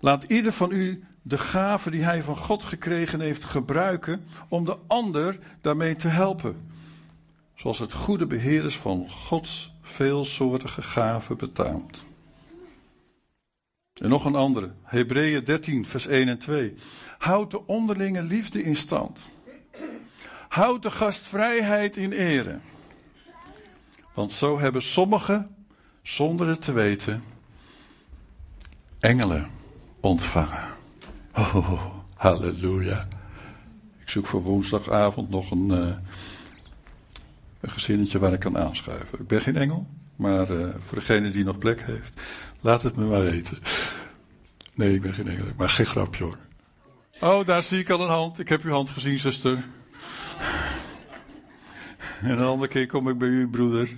[0.00, 4.76] Laat ieder van u de gave die hij van God gekregen heeft gebruiken om de
[4.86, 6.70] ander daarmee te helpen.
[7.54, 12.04] Zoals het goede beheerders van Gods veelsoortige gaven betaamt.
[13.92, 16.74] En nog een andere, Hebreeën 13, vers 1 en 2.
[17.18, 19.28] Houd de onderlinge liefde in stand.
[20.48, 22.58] Houd de gastvrijheid in ere.
[24.14, 25.56] Want zo hebben sommigen,
[26.02, 27.24] zonder het te weten,
[28.98, 29.50] engelen
[30.00, 30.80] ontvangen.
[31.36, 33.08] Oh, halleluja.
[34.00, 35.94] Ik zoek voor woensdagavond nog een, uh,
[37.60, 39.18] een gezinnetje waar ik kan aanschuiven.
[39.18, 42.20] Ik ben geen engel, maar uh, voor degene die nog plek heeft,
[42.60, 43.58] laat het me maar weten.
[44.74, 46.38] Nee, ik ben geen engel, maar geen grapje hoor.
[47.20, 48.38] Oh, daar zie ik al een hand.
[48.38, 49.64] Ik heb uw hand gezien, zuster.
[52.22, 53.96] En een andere keer kom ik bij u, broeder.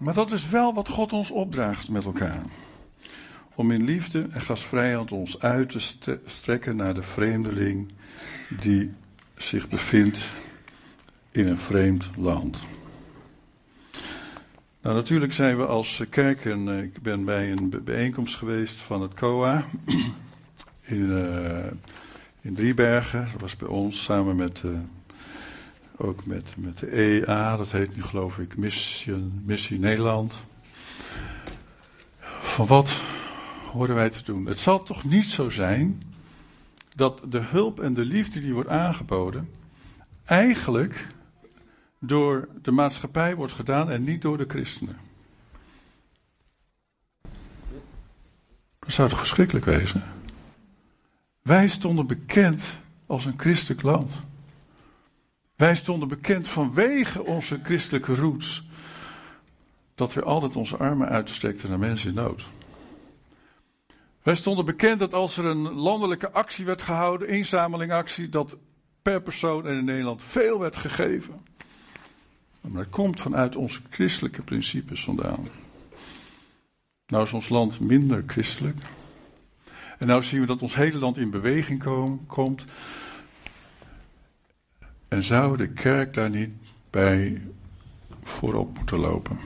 [0.00, 2.42] Maar dat is wel wat God ons opdraagt met elkaar.
[3.58, 7.92] Om in liefde en gastvrijheid ons uit te strekken naar de vreemdeling
[8.48, 8.92] die
[9.36, 10.18] zich bevindt
[11.30, 12.64] in een vreemd land.
[14.82, 19.02] Nou, natuurlijk zijn we als kerk, en eh, ik ben bij een bijeenkomst geweest van
[19.02, 19.64] het COA
[20.94, 21.66] in, uh,
[22.40, 23.28] in Driebergen.
[23.32, 24.78] Dat was bij ons samen met, uh,
[25.96, 30.42] ook met, met de EA, dat heet nu geloof ik Missie, Missie Nederland.
[32.40, 33.00] Van wat
[33.68, 34.46] horen wij te doen?
[34.46, 36.02] Het zal toch niet zo zijn
[36.94, 39.50] dat de hulp en de liefde die wordt aangeboden,
[40.24, 41.06] eigenlijk
[41.98, 44.96] door de maatschappij wordt gedaan en niet door de christenen.
[48.78, 50.02] Dat zou toch verschrikkelijk wezen?
[51.42, 54.20] Wij stonden bekend als een christelijk land.
[55.56, 58.66] Wij stonden bekend vanwege onze christelijke roots.
[59.94, 62.46] Dat we altijd onze armen uitstrekten naar mensen in nood.
[64.28, 68.56] Wij stonden bekend dat als er een landelijke actie werd gehouden, inzamelingactie, dat
[69.02, 71.40] per persoon en in Nederland veel werd gegeven.
[72.60, 75.48] Maar dat komt vanuit onze christelijke principes vandaan.
[77.06, 78.78] Nou is ons land minder christelijk.
[79.98, 82.64] En nou zien we dat ons hele land in beweging kom, komt.
[85.08, 86.52] En zou de kerk daar niet
[86.90, 87.42] bij
[88.22, 89.38] voorop moeten lopen?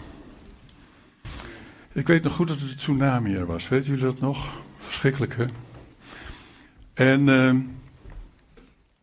[1.92, 3.68] Ik weet nog goed dat het tsunami was.
[3.68, 4.62] Weet jullie dat nog?
[5.03, 5.45] Verschrikkelijk, hè?
[7.11, 7.55] En uh,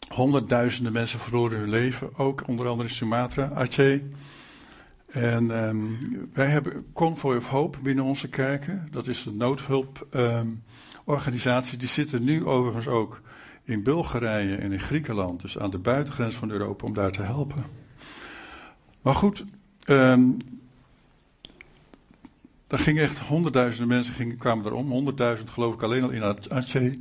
[0.08, 2.18] honderdduizenden mensen verloren hun leven.
[2.18, 4.02] Ook onder andere in Sumatra, Aceh.
[5.08, 5.98] En um,
[6.34, 8.88] wij hebben Convoy of Hope binnen onze kerken.
[8.92, 11.74] Dat is een noodhulporganisatie.
[11.74, 13.22] Um, die zitten nu overigens ook
[13.64, 15.42] in Bulgarije en in Griekenland.
[15.42, 17.64] Dus aan de buitengrens van Europa om daar te helpen.
[19.02, 19.46] Maar goed,
[22.70, 24.90] daar gingen echt honderdduizenden mensen gingen, kwamen erom.
[24.90, 26.94] Honderdduizend geloof ik alleen al in Aceh.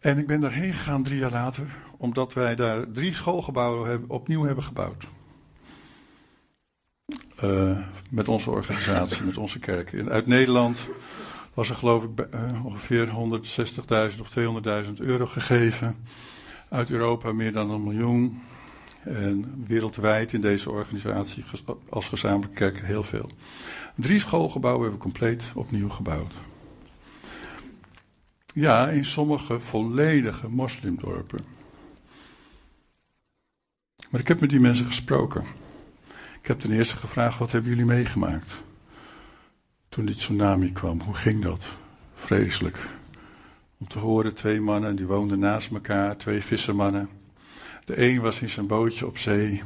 [0.00, 4.44] En ik ben daarheen gegaan drie jaar later, omdat wij daar drie schoolgebouwen hebben, opnieuw
[4.44, 5.06] hebben gebouwd.
[7.44, 7.78] Uh,
[8.10, 9.94] met onze organisatie, met onze kerk.
[10.08, 10.86] Uit Nederland
[11.54, 14.36] was er geloof ik uh, ongeveer 160.000 of
[14.86, 15.96] 200.000 euro gegeven.
[16.68, 18.42] Uit Europa meer dan een miljoen.
[19.04, 21.44] En wereldwijd in deze organisatie
[21.88, 23.30] als gezamenlijke kerk heel veel.
[24.00, 26.32] Drie schoolgebouwen hebben we compleet opnieuw gebouwd.
[28.54, 31.44] Ja, in sommige volledige moslimdorpen.
[34.10, 35.44] Maar ik heb met die mensen gesproken.
[36.40, 38.62] Ik heb ten eerste gevraagd: wat hebben jullie meegemaakt?
[39.88, 41.66] Toen die tsunami kwam, hoe ging dat?
[42.14, 42.78] Vreselijk.
[43.78, 47.08] Om te horen, twee mannen, die woonden naast elkaar, twee vissermannen.
[47.84, 49.62] De een was in zijn bootje op zee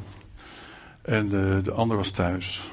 [1.02, 2.70] en de, de ander was thuis.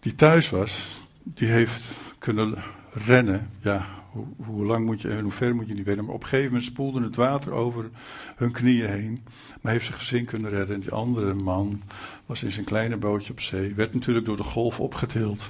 [0.00, 1.84] Die thuis was, die heeft
[2.18, 2.54] kunnen
[2.92, 3.50] rennen.
[3.62, 6.04] Ja, hoe, hoe, lang moet je en hoe ver moet je niet weten.
[6.04, 7.90] Maar op een gegeven moment spoelde het water over
[8.36, 9.24] hun knieën heen.
[9.60, 10.74] Maar heeft zijn gezin kunnen redden.
[10.74, 11.82] En die andere man
[12.26, 13.74] was in zijn kleine bootje op zee.
[13.74, 15.48] Werd natuurlijk door de golf opgetild.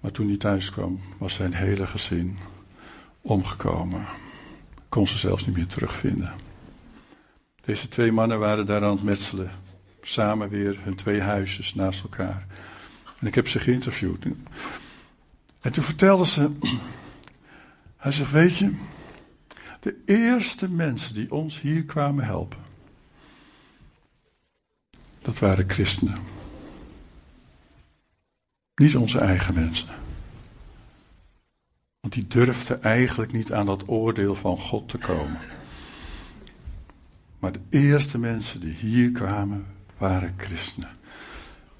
[0.00, 2.38] Maar toen hij thuis kwam, was zijn hele gezin
[3.20, 4.06] omgekomen.
[4.88, 6.32] Kon ze zelfs niet meer terugvinden.
[7.60, 9.50] Deze twee mannen waren daar aan het metselen.
[10.02, 12.46] Samen weer hun twee huisjes naast elkaar.
[13.18, 14.24] En ik heb ze geïnterviewd.
[15.60, 16.50] En toen vertelde ze.
[17.96, 18.74] Hij zegt: Weet je,
[19.80, 22.58] de eerste mensen die ons hier kwamen helpen.
[25.22, 26.18] Dat waren christenen.
[28.74, 29.88] Niet onze eigen mensen.
[32.00, 35.38] Want die durfden eigenlijk niet aan dat oordeel van God te komen.
[37.38, 39.66] Maar de eerste mensen die hier kwamen
[39.98, 40.97] waren christenen.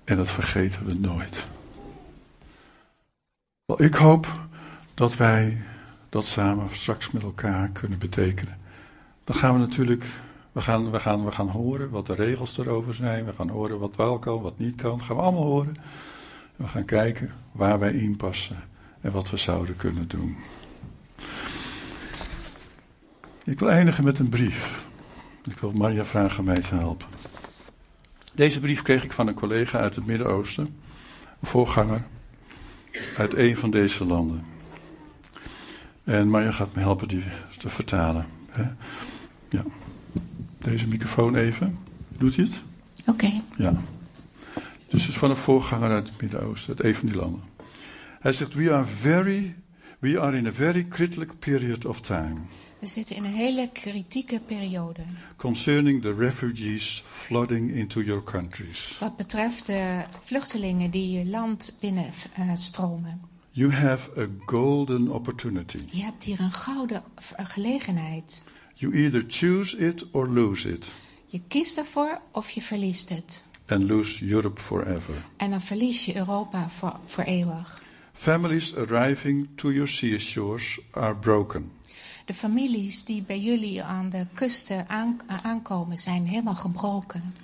[0.09, 1.47] En dat vergeten we nooit.
[3.64, 4.27] Wel, ik hoop
[4.94, 5.62] dat wij
[6.09, 8.59] dat samen straks met elkaar kunnen betekenen.
[9.25, 10.05] Dan gaan we natuurlijk,
[10.53, 13.25] we gaan, we gaan, we gaan horen wat de regels erover zijn.
[13.25, 14.99] We gaan horen wat wel kan, wat niet kan.
[14.99, 15.77] Dat gaan we allemaal horen.
[16.57, 18.64] We gaan kijken waar wij in passen
[19.01, 20.37] en wat we zouden kunnen doen.
[23.44, 24.87] Ik wil eindigen met een brief.
[25.44, 27.18] Ik wil Maria vragen mij te helpen.
[28.38, 30.64] Deze brief kreeg ik van een collega uit het Midden-Oosten,
[31.40, 32.03] een voorganger
[33.16, 34.44] uit een van deze landen.
[36.05, 37.22] En Marja gaat me helpen die
[37.59, 38.27] te vertalen.
[39.48, 39.64] Ja.
[40.59, 41.79] Deze microfoon even.
[42.09, 42.62] Doet hij het?
[43.07, 43.42] Oké.
[43.57, 43.72] Ja.
[44.88, 47.42] Dus het is van een voorganger uit het Midden-Oosten, uit een van die landen.
[48.20, 49.55] Hij zegt: We are very,
[50.01, 52.47] we are in a very critical period of time.
[52.79, 55.03] We zitten in een hele kritieke periode.
[55.37, 58.97] Concerning the refugees flooding into your countries.
[59.01, 63.21] Wat betreft de vluchtelingen die je land binnenstromen.
[63.51, 65.79] You have a golden opportunity.
[65.91, 67.03] Je hebt hier een gouden
[67.37, 68.43] gelegenheid.
[68.75, 70.89] You either choose it or lose it.
[71.27, 73.47] Je kiest ervoor of je verliest het.
[73.67, 75.15] And lose Europe forever.
[75.37, 77.87] En dan verlies je Europa voor, voor eeuwig.
[78.19, 81.71] Families arriving to your seashores are broken.
[82.25, 84.87] De families die bij jullie aan de kusten
[85.43, 87.35] aankomen zijn helemaal gebroken.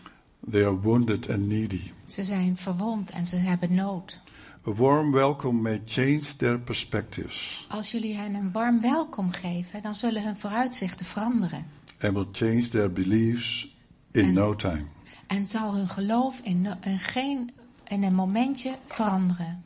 [0.50, 1.80] They are wounded and needy.
[2.06, 4.20] Ze zijn verwond en ze hebben nood.
[4.68, 7.66] A warm welcome may change their perspectives.
[7.68, 11.66] Als jullie hen een warm welkom geven, dan zullen hun vooruitzichten veranderen.
[12.00, 13.76] And will change their beliefs
[14.10, 14.84] in En- no time.
[15.26, 17.50] En zal hun geloof in, in, geen,
[17.88, 19.62] in een momentje veranderen.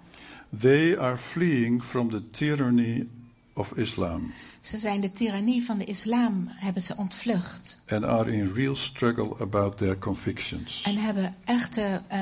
[0.60, 3.06] They are fleeing from the tyranny
[3.52, 7.80] of Islam Ze zijn de tirannie van de islam, hebben ze ontvlucht.
[7.88, 10.82] and are in real struggle about their convictions.
[10.82, 12.20] En hebben echte eh,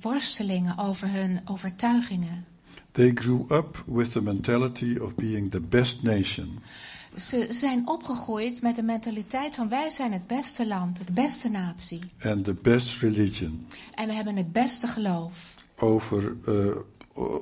[0.00, 2.44] worstelingen over hun overtuigingen.
[2.92, 6.58] They grew up with the mentality of being the best nation
[7.16, 12.00] Ze zijn opgegroeid met de mentaliteit van wij zijn het beste land, de beste natie.
[12.22, 16.66] and the best religion En we hebben het beste geloof over uh,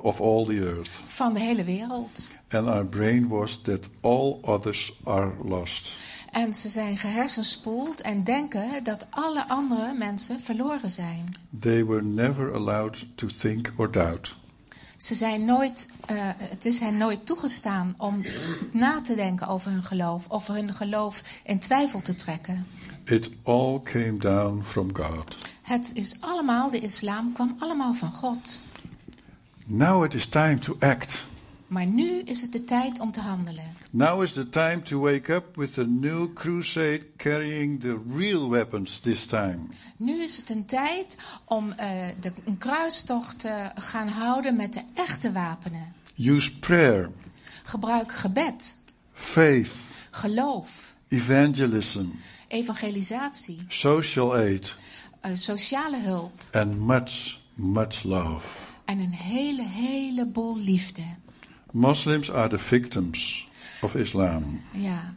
[0.01, 2.29] of all the earth van de hele wereld.
[2.49, 5.93] and are brainwashed that all others are lost.
[6.31, 11.35] En ze zijn gehersenspoeld en denken dat alle andere mensen verloren zijn.
[11.59, 14.35] They were never allowed to think or doubt.
[14.97, 18.25] Ze zijn nooit, eh, het is hen nooit toegestaan om
[18.71, 22.67] na te denken over hun geloof, of hun geloof in twijfel te trekken.
[23.05, 25.37] It all came down from God.
[25.61, 28.61] Het is allemaal, de islam kwam allemaal van God.
[29.65, 31.25] Now it is time to act.
[31.67, 33.75] Maar nu is het de tijd om te handelen.
[33.89, 38.99] Now is the time to wake up with a new crusade carrying the real weapons
[38.99, 39.59] this time.
[39.97, 41.87] Nu is het een tijd om eh,
[42.19, 45.93] de, een kruistocht te gaan houden met de echte wapenen.
[46.17, 47.11] Use prayer,
[47.63, 48.77] Gebruik gebed,
[49.13, 49.71] faith,
[50.11, 52.05] geloof, evangelism,
[52.47, 54.75] evangelisatie, social aid,
[55.19, 58.72] eh, sociale hulp and much, much love.
[58.85, 61.01] En een hele, heleboel liefde.
[61.71, 63.47] Muslims are the victims
[63.81, 64.61] of Islam.
[64.71, 65.15] Ja,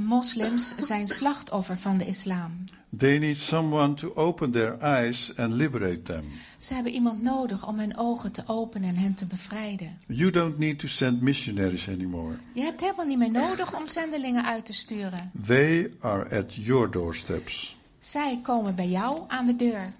[0.00, 2.64] moslims zijn slachtoffer van de islam.
[2.96, 6.24] They need someone to open their eyes and liberate them.
[6.58, 9.98] Ze hebben iemand nodig om hun ogen te openen en hen te bevrijden.
[10.06, 12.34] You don't need to send missionaries anymore.
[12.52, 15.30] Je hebt helemaal niet meer nodig om zendelingen uit te sturen.
[15.46, 17.76] They are at your doorsteps.
[17.98, 19.92] Zij komen bij jou aan de deur.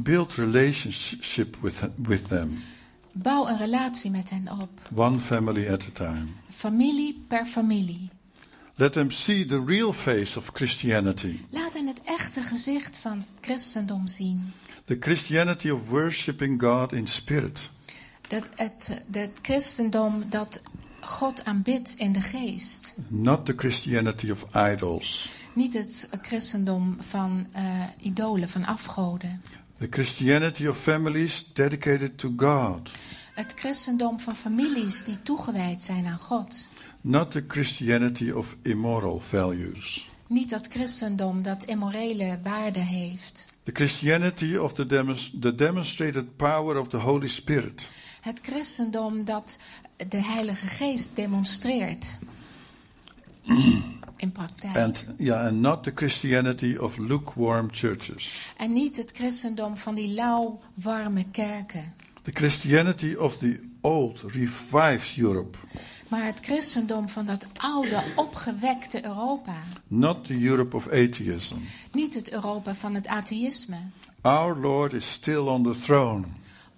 [0.00, 2.58] Build relationship with, with them,
[3.12, 4.68] Bouw een relatie met hen op.
[4.94, 6.26] one family at a time.
[6.50, 8.08] Familie per familie.
[8.74, 13.30] Let them see the real face of Christianity, Laat hen het echte gezicht van het
[13.40, 14.52] christendom zien.
[14.84, 17.70] the Christianity of worshiping God in spirit,
[18.28, 20.62] Dat het, het christendom dat
[21.00, 22.96] God aanbidt in de geest.
[23.08, 25.28] not the Christianity of idols.
[25.54, 29.42] Niet het christendom van eh, idolen, van afgoden.
[29.78, 32.90] The Christianity of families dedicated to God,
[33.34, 36.68] Het christendom van families die toegewijd zijn aan God.
[37.00, 40.08] not the Christianity of immoral values.
[40.26, 43.48] Niet dat christendom dat immorele waarde heeft.
[43.64, 47.88] The Christianity of the, demonst- the demonstrated power of the Holy Spirit,
[48.20, 49.58] Het christendom dat
[50.08, 52.18] de Heilige Geest demonstreert.
[54.16, 54.76] In praktijk.
[54.76, 58.52] and yeah, and not the Christianity of lukewarm churches.
[58.56, 61.94] En niet het christendom van die lauw, warme kerken.
[62.22, 65.58] The Christianity of the old revives Europe.
[66.08, 69.56] Maar het christendom van dat oude, opgewekte Europa.
[69.88, 71.56] not the Europe of atheism.
[71.92, 73.76] Niet het Europa van het atheïsme.
[74.20, 76.24] Our Lord is still on the throne.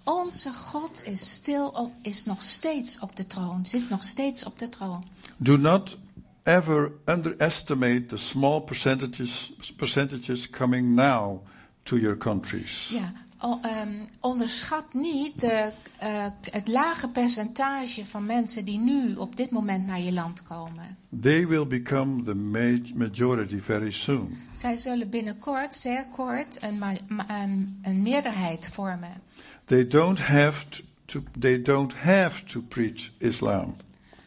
[0.03, 4.59] Onze God is, stil op, is nog steeds op de troon, zit nog steeds op
[4.59, 5.03] de troon.
[5.37, 5.97] Do not
[6.43, 11.39] ever underestimate the small percentages, percentages coming now
[11.83, 12.89] to your countries.
[12.93, 13.89] Ja, o- ehm,
[14.19, 15.65] onderschat niet eh,
[15.97, 20.97] eh, het lage percentage van mensen die nu op dit moment naar je land komen.
[21.21, 24.37] They will become the ma- majority very soon.
[24.51, 29.21] Zij zullen binnenkort, zeer kort, een, ma- ma- een, een meerderheid vormen.
[29.65, 30.65] They don't have
[31.05, 33.75] to they don't have to preach Islam.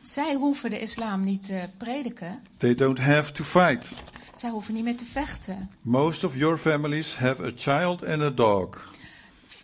[0.06, 2.42] Zij hoeven de islam niet te prediken.
[2.56, 3.88] They don't have to fight.
[4.32, 5.70] Zij hoeven niet meer te vechten.
[5.82, 8.92] Most of your families have a child and a dog.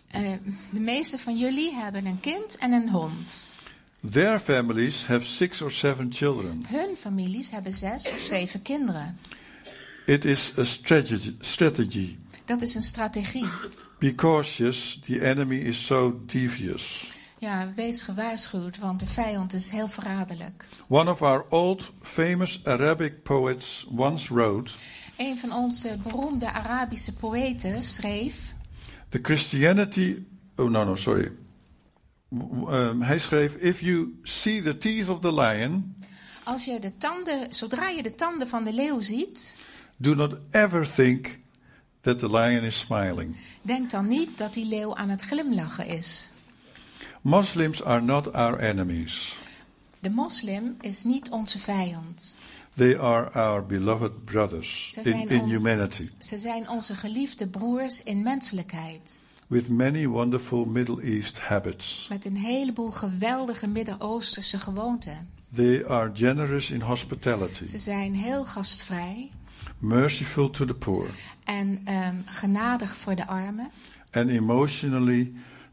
[0.07, 0.31] Eh,
[0.69, 3.49] de meeste van jullie hebben een kind en een hond.
[4.11, 6.65] Their families have six or seven children.
[6.67, 9.19] Hun families hebben zes of zeven kinderen.
[10.05, 11.35] It is a strategy.
[11.39, 12.17] strategy.
[12.45, 13.49] Dat is een strategie.
[13.99, 17.13] Be cautious, the enemy is so devious.
[17.41, 20.67] Ja, wees gewaarschuwd, want de vijand is heel verraderlijk.
[20.87, 24.73] One of our old famous Arabic poets once wrote
[25.17, 28.53] Een van onze beroemde Arabische poëten schreef.
[29.09, 30.23] The Christianity.
[30.55, 31.31] Oh, no, no, sorry.
[32.69, 35.95] Um, hij schreef: If you see the teeth of the lion,
[36.43, 39.57] Als je de tanden, zodra je de tanden van de leeuw ziet,
[39.97, 41.39] do not ever think
[42.01, 43.35] that the lion is smiling.
[43.61, 46.31] denk dan niet dat die leeuw aan het glimlachen is.
[47.21, 49.35] Muslims are not our enemies,
[49.99, 52.37] De moslim is niet onze vijand.
[52.75, 58.03] they are our beloved brothers Ze in, zijn in humanity, Ze zijn onze geliefde broers
[58.03, 59.21] in menselijkheid.
[59.47, 62.05] with many wonderful Middle East habits.
[62.09, 65.29] Met een heleboel geweldige Midden-Oosterse gewoonten.
[65.55, 69.31] They are generous in hospitality, Ze zijn heel gastvrij
[69.79, 71.05] merciful to the poor,
[71.43, 73.71] en ehm, genadig voor de armen.
[74.11, 75.31] and emotionally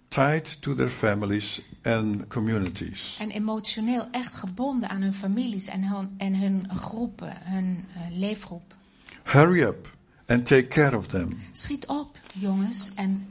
[0.09, 3.17] tied to their families and communities.
[3.21, 8.75] En emotioneel echt gebonden aan hun families en hun, en hun groepen, hun eh, leefgroep.
[9.23, 9.97] Hurry up
[10.27, 13.27] and take care of them Schiet op, jongens, en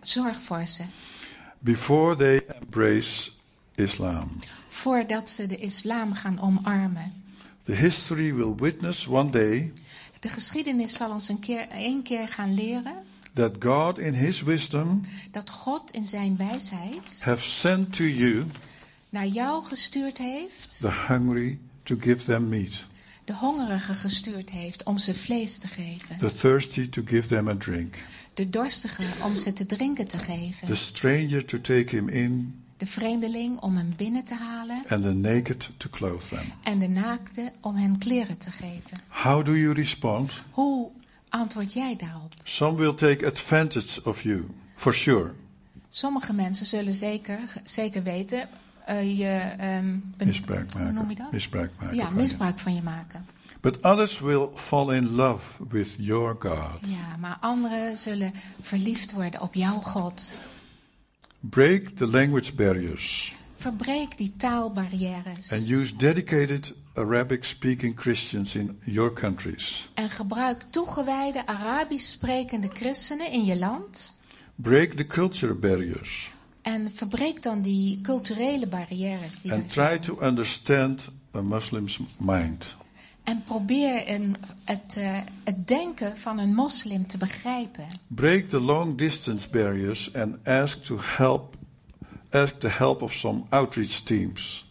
[0.00, 0.82] zorg voor ze.
[1.58, 3.30] before they embrace
[3.74, 4.30] Islam.
[4.68, 7.12] Voordat ze de islam gaan omarmen.
[7.64, 9.72] The history will witness one day
[10.20, 12.94] De geschiedenis zal ons een keer, één keer gaan leren
[13.38, 18.44] that God, in His wisdom, dat God in zijn wijsheid have sent to you
[19.08, 22.84] naar jou gestuurd heeft, the hungry to give them meat,
[23.24, 27.56] de hongerigen gestuurd heeft om ze vlees te geven, the thirsty to give them a
[27.56, 27.94] drink,
[28.34, 32.86] de dorstigen om ze te drinken te geven, the stranger to take him in, de
[32.86, 36.52] vreemdeling om hem binnen te halen and the naked to clothe them.
[36.62, 38.98] en de naakte om hen kleren te geven.
[39.08, 40.32] How do you respond?
[40.50, 40.90] Hoe
[41.30, 42.32] antwoord jij daarop?
[42.44, 45.32] Some will take advantage of you, for sure.
[45.88, 48.48] Sommige mensen zullen zeker, zeker weten,
[48.86, 51.16] eh, je ben- Misbruik hoe noem je maken.
[51.16, 51.32] dat?
[51.32, 51.96] Misbruik maken.
[51.96, 52.22] Ja, van je.
[52.22, 53.26] misbruik van je maken.
[53.60, 56.80] But others will fall in love with your God.
[56.90, 60.36] Ja, maar anderen zullen verliefd worden op jouw God.
[61.40, 65.52] Break the language barriers Verbreek die taalbarrières.
[65.52, 69.88] and use dedicated Arabic speaking Christians in your countries.
[69.94, 74.18] En gebruik toegewijde Arabisch sprekende christenen in je land.
[74.54, 76.30] Break the culture barriers
[76.62, 80.00] En verbreek dan die culturele barrières die er and try zijn.
[80.00, 82.76] to understand a Muslim's mind.
[83.24, 87.84] En probeer een, het, eh, het denken van een moslim te begrijpen.
[88.06, 91.56] Break the long distance barriers and ask to help
[92.30, 94.67] ask the help of some outreach teams.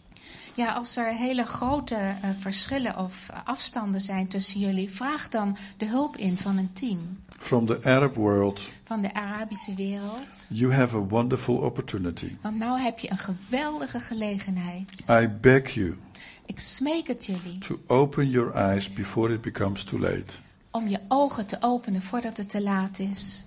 [0.57, 5.85] Ja, als er hele grote eh, verschillen of afstanden zijn tussen jullie, vraag dan de
[5.85, 10.47] hulp in van een team From the Arab world, van de Arabische wereld.
[10.49, 12.35] you have a wonderful opportunity.
[12.41, 15.05] Want nou heb je een geweldige gelegenheid.
[15.09, 15.97] I beg you
[16.45, 20.31] Ik smeek het jullie to open your eyes before it becomes too late.
[20.71, 23.45] om je ogen te openen voordat het te laat is.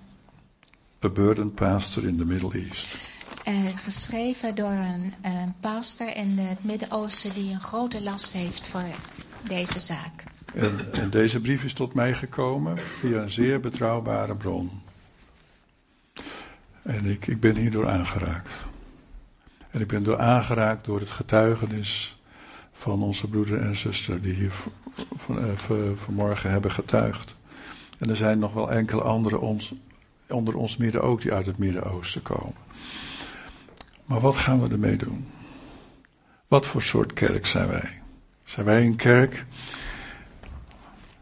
[1.05, 2.87] A burdened pastor in the Middle East.
[3.45, 8.84] Eh, geschreven door een, een pastor in het Midden-Oosten die een grote last heeft voor
[9.49, 10.24] deze zaak.
[10.55, 14.70] En, en deze brief is tot mij gekomen via een zeer betrouwbare bron.
[16.82, 18.51] En ik, ik ben hierdoor aangeraakt.
[19.70, 22.18] En ik ben door aangeraakt door het getuigenis
[22.72, 24.66] van onze broeder en zuster die hier v-
[25.16, 27.34] van, eh, vanmorgen hebben getuigd.
[27.99, 29.74] En er zijn nog wel enkele anderen ons,
[30.28, 32.55] onder ons midden ook die uit het Midden-Oosten komen.
[34.11, 35.27] Maar wat gaan we ermee doen?
[36.49, 38.01] Wat voor soort kerk zijn wij?
[38.45, 39.45] Zijn wij een kerk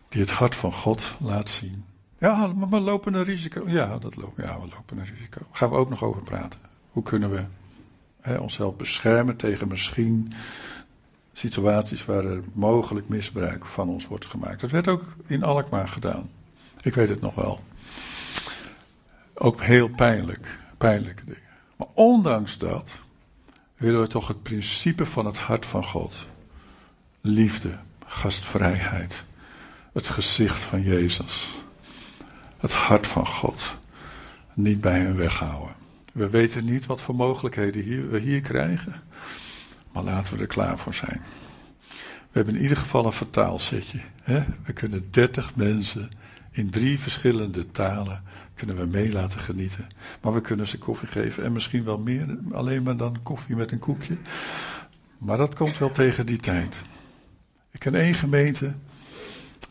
[0.08, 1.84] die het hart van God laat zien?
[2.18, 3.62] Ja, maar we lopen een risico.
[3.66, 5.38] Ja, dat lopen, ja, we lopen een risico.
[5.38, 6.60] Daar gaan we ook nog over praten.
[6.90, 7.44] Hoe kunnen we
[8.20, 10.32] hè, onszelf beschermen tegen misschien
[11.32, 14.60] situaties waar er mogelijk misbruik van ons wordt gemaakt.
[14.60, 16.30] Dat werd ook in Alkmaar gedaan.
[16.80, 17.60] Ik weet het nog wel.
[19.34, 21.47] Ook heel pijnlijk, pijnlijke dingen.
[21.78, 22.90] Maar ondanks dat
[23.76, 26.26] willen we toch het principe van het hart van God.
[27.20, 29.24] Liefde, gastvrijheid,
[29.92, 31.54] het gezicht van Jezus,
[32.56, 33.76] het hart van God
[34.54, 35.74] niet bij hen weghouden.
[36.12, 39.02] We weten niet wat voor mogelijkheden hier, we hier krijgen,
[39.92, 41.22] maar laten we er klaar voor zijn.
[42.30, 44.00] We hebben in ieder geval een vertaalsetje.
[44.22, 44.44] Hè?
[44.64, 46.10] We kunnen 30 mensen
[46.58, 48.22] in drie verschillende talen
[48.54, 49.86] kunnen we mee laten genieten.
[50.20, 53.72] Maar we kunnen ze koffie geven en misschien wel meer, alleen maar dan koffie met
[53.72, 54.16] een koekje.
[55.18, 56.76] Maar dat komt wel tegen die tijd.
[57.70, 58.72] Ik ken één gemeente,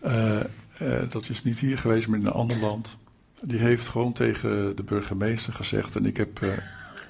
[0.05, 0.39] uh,
[0.81, 2.97] uh, dat is niet hier geweest, maar in een ander land.
[3.41, 6.49] Die heeft gewoon tegen de burgemeester gezegd, en ik heb uh,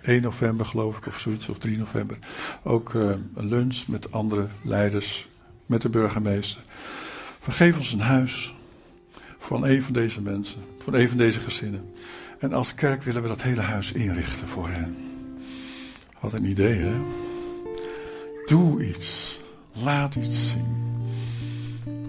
[0.01, 2.17] 1 november geloof ik, of zoiets, of 3 november,
[2.63, 5.27] ook een lunch met andere leiders,
[5.65, 6.61] met de burgemeester.
[7.39, 8.55] Vergeef ons een huis,
[9.47, 11.93] van een van deze mensen, van een van deze gezinnen.
[12.39, 14.95] En als kerk willen we dat hele huis inrichten voor hen.
[16.19, 16.95] Wat een idee, hè?
[18.45, 19.39] Doe iets.
[19.73, 20.75] Laat iets zien.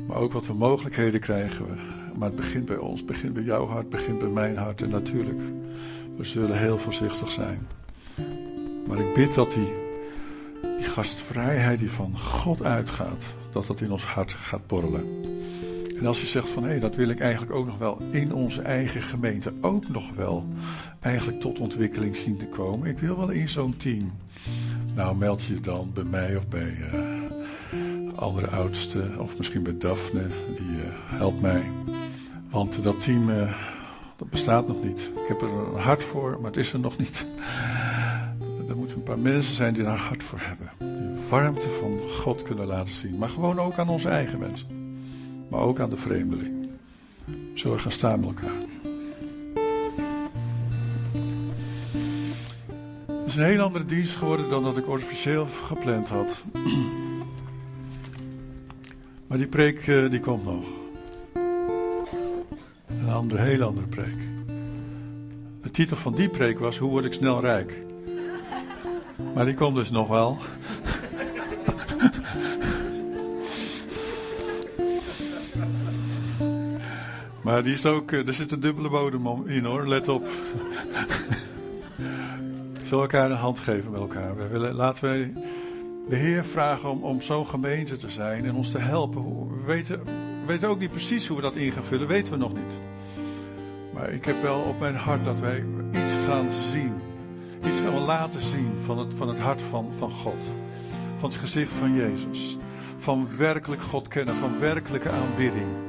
[0.06, 1.74] Maar ook wat voor mogelijkheden krijgen we.
[2.16, 4.82] Maar het begint bij ons, begint bij jouw hart, begint bij mijn hart.
[4.82, 5.40] En natuurlijk,
[6.16, 7.66] we zullen heel voorzichtig zijn.
[8.86, 9.72] Maar ik bid dat die,
[10.78, 15.36] die gastvrijheid die van God uitgaat, dat dat in ons hart gaat borrelen.
[15.98, 18.34] En als je zegt van hé, hey, dat wil ik eigenlijk ook nog wel in
[18.34, 20.46] onze eigen gemeente ook nog wel
[21.00, 22.88] eigenlijk tot ontwikkeling zien te komen.
[22.88, 24.12] Ik wil wel in zo'n team.
[24.94, 30.26] Nou, meld je dan bij mij of bij uh, andere oudsten of misschien bij Daphne,
[30.56, 31.62] die uh, helpt mij.
[32.50, 33.54] Want dat team, uh,
[34.16, 35.10] dat bestaat nog niet.
[35.22, 37.26] Ik heb er een hart voor, maar het is er nog niet.
[38.68, 40.70] Er moeten een paar mensen zijn die een hart voor hebben.
[40.78, 43.18] Die warmte van God kunnen laten zien.
[43.18, 44.77] Maar gewoon ook aan onze eigen mensen
[45.48, 46.68] maar ook aan de vreemdeling.
[47.54, 48.66] Zullen we gaan staan met elkaar?
[53.06, 56.44] Het is een heel andere dienst geworden dan dat ik officieel gepland had.
[59.26, 60.64] Maar die preek eh, die komt nog.
[62.86, 64.18] Een andere, heel andere preek.
[65.62, 67.82] De titel van die preek was Hoe word ik snel rijk?
[69.34, 70.38] Maar die komt dus nog wel.
[77.48, 80.28] Maar die is ook, eh, er zit een dubbele bodem in hoor, let op.
[82.82, 84.36] Zullen elkaar een hand geven met elkaar?
[84.36, 85.32] We willen, laten we
[86.08, 89.22] de Heer vragen om, om zo'n gemeente te zijn en ons te helpen.
[89.48, 91.72] We weten, we weten ook niet precies hoe we dat in
[92.06, 92.72] weten we nog niet.
[93.94, 96.92] Maar ik heb wel op mijn hart dat wij iets gaan zien.
[97.66, 100.52] Iets gaan laten zien van het, van het hart van, van God.
[101.18, 102.56] Van het gezicht van Jezus.
[102.98, 105.87] Van werkelijk God kennen, van werkelijke aanbidding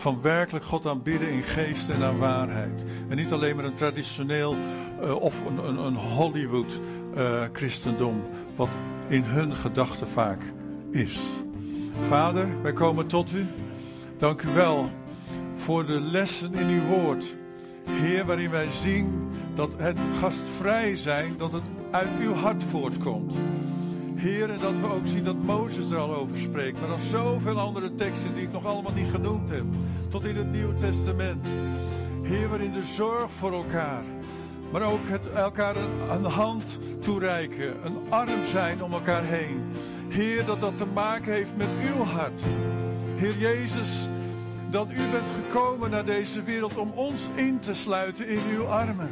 [0.00, 2.84] van werkelijk God aanbidden in geest en aan waarheid.
[3.08, 4.56] En niet alleen maar een traditioneel
[5.02, 6.80] uh, of een, een, een Hollywood
[7.16, 8.22] uh, christendom,
[8.56, 8.68] wat
[9.08, 10.42] in hun gedachten vaak
[10.90, 11.20] is.
[12.08, 13.46] Vader, wij komen tot u.
[14.18, 14.90] Dank u wel
[15.54, 17.36] voor de lessen in uw woord.
[17.88, 23.34] Heer, waarin wij zien dat het gastvrij zijn, dat het uit uw hart voortkomt.
[24.20, 26.80] Heer, en dat we ook zien dat Mozes er al over spreekt.
[26.80, 29.64] Maar dan zoveel andere teksten die ik nog allemaal niet genoemd heb.
[30.08, 31.46] Tot in het Nieuwe Testament.
[32.22, 34.02] Heer, waarin de zorg voor elkaar.
[34.72, 37.84] Maar ook het elkaar een, een hand toereiken.
[37.84, 39.60] Een arm zijn om elkaar heen.
[40.08, 42.42] Heer, dat dat te maken heeft met uw hart.
[43.16, 44.08] Heer Jezus,
[44.70, 49.10] dat u bent gekomen naar deze wereld om ons in te sluiten in uw armen.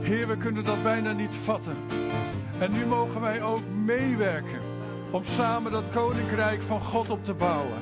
[0.00, 2.01] Heer, we kunnen dat bijna niet vatten.
[2.62, 4.60] En nu mogen wij ook meewerken
[5.10, 7.78] om samen dat koninkrijk van God op te bouwen.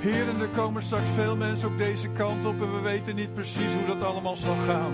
[0.00, 3.34] Heer, en er komen straks veel mensen ook deze kant op en we weten niet
[3.34, 4.92] precies hoe dat allemaal zal gaan.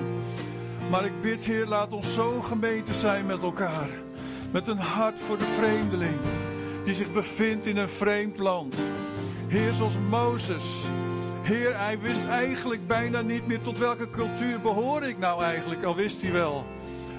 [0.90, 3.88] Maar ik bid, Heer, laat ons zo gemeente zijn met elkaar.
[4.50, 6.16] Met een hart voor de vreemdeling
[6.84, 8.74] die zich bevindt in een vreemd land.
[9.46, 10.84] Heer, zoals Mozes.
[11.42, 15.94] Heer, hij wist eigenlijk bijna niet meer tot welke cultuur behoor ik nou eigenlijk, al
[15.96, 16.64] wist hij wel.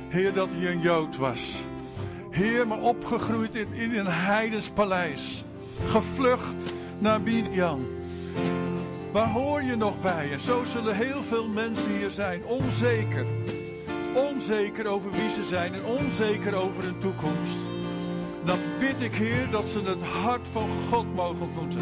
[0.10, 1.56] Heer, dat hij een Jood was.
[2.32, 5.44] Heer, maar opgegroeid in, in een heidens paleis.
[5.88, 7.88] Gevlucht naar Midian.
[9.12, 10.32] Waar hoor je nog bij?
[10.32, 13.26] En zo zullen heel veel mensen hier zijn, onzeker.
[14.14, 17.58] Onzeker over wie ze zijn en onzeker over hun toekomst.
[18.44, 21.82] dan bid ik, Heer, dat ze het hart van God mogen ontmoeten.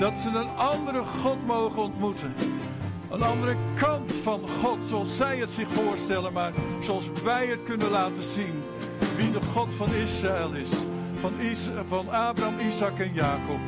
[0.00, 2.34] Dat ze een andere God mogen ontmoeten.
[3.10, 7.90] Een andere kant van God, zoals zij het zich voorstellen, maar zoals wij het kunnen
[7.90, 8.62] laten zien.
[9.22, 10.70] Wie de God van Israël is.
[11.20, 13.60] Van, Is van Abraham, Isaac en Jacob.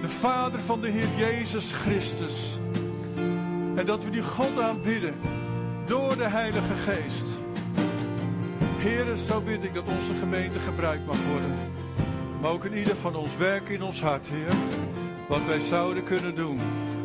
[0.00, 2.58] De Vader van de Heer Jezus Christus.
[3.74, 5.14] En dat we die God aanbidden
[5.84, 7.24] door de Heilige Geest.
[8.78, 11.54] Heren, zo bid ik dat onze gemeente gebruikt mag worden.
[12.40, 14.54] Maar ook in ieder van ons werk in ons hart, Heer.
[15.28, 16.60] Wat wij zouden kunnen doen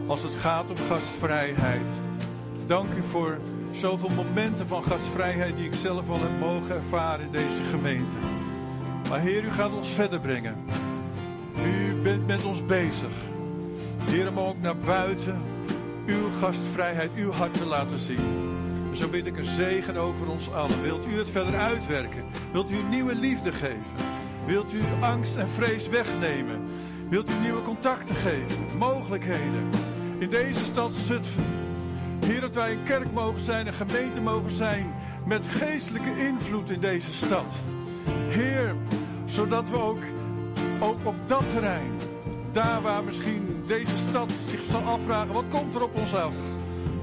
[0.08, 1.86] als het gaat om gastvrijheid.
[2.66, 3.38] Dank u voor
[3.76, 8.16] zoveel momenten van gastvrijheid die ik zelf al heb mogen ervaren in deze gemeente.
[9.10, 10.56] Maar Heer, u gaat ons verder brengen.
[11.66, 13.12] U bent met ons bezig.
[14.04, 15.42] Heer, om ook naar buiten
[16.06, 18.54] uw gastvrijheid, uw hart te laten zien.
[18.92, 20.82] Zo bid ik een zegen over ons allen.
[20.82, 22.24] Wilt u het verder uitwerken?
[22.52, 23.96] Wilt u nieuwe liefde geven?
[24.46, 26.62] Wilt u angst en vrees wegnemen?
[27.10, 28.78] Wilt u nieuwe contacten geven?
[28.78, 29.70] Mogelijkheden?
[30.20, 31.65] In deze stad Zutphen.
[32.26, 34.94] Heer, dat wij een kerk mogen zijn, een gemeente mogen zijn
[35.26, 37.46] met geestelijke invloed in deze stad.
[38.28, 38.76] Heer,
[39.26, 40.00] zodat we ook,
[40.80, 41.92] ook op dat terrein,
[42.52, 46.34] daar waar misschien deze stad zich zal afvragen, wat komt er op ons af?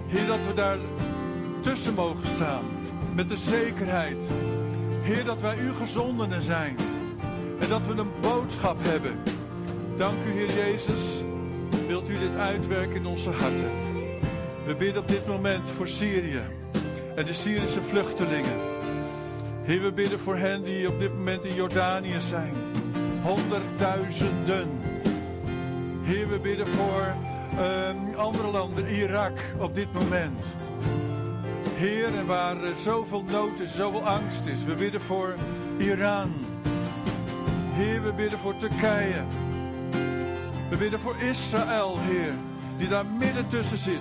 [0.06, 0.78] Heer, dat we daar
[1.60, 2.64] tussen mogen staan.
[3.14, 4.16] Met de zekerheid.
[5.02, 6.76] Heer, dat wij uw gezondenen zijn.
[7.60, 9.18] En dat we een boodschap hebben.
[9.96, 11.00] Dank u, Heer Jezus.
[11.86, 13.91] Wilt u dit uitwerken in onze harten?
[14.66, 16.42] We bidden op dit moment voor Syrië
[17.14, 18.58] en de Syrische vluchtelingen.
[19.62, 22.54] Heer, we bidden voor hen die op dit moment in Jordanië zijn.
[23.22, 24.80] Honderdduizenden.
[26.02, 27.14] Heer, we bidden voor
[27.54, 30.44] uh, andere landen, Irak op dit moment.
[31.74, 34.64] Heer, en waar zoveel nood is, zoveel angst is.
[34.64, 35.34] We bidden voor
[35.78, 36.34] Iran.
[37.72, 39.22] Heer, we bidden voor Turkije.
[40.70, 42.32] We bidden voor Israël, Heer,
[42.76, 44.00] die daar midden tussen zit.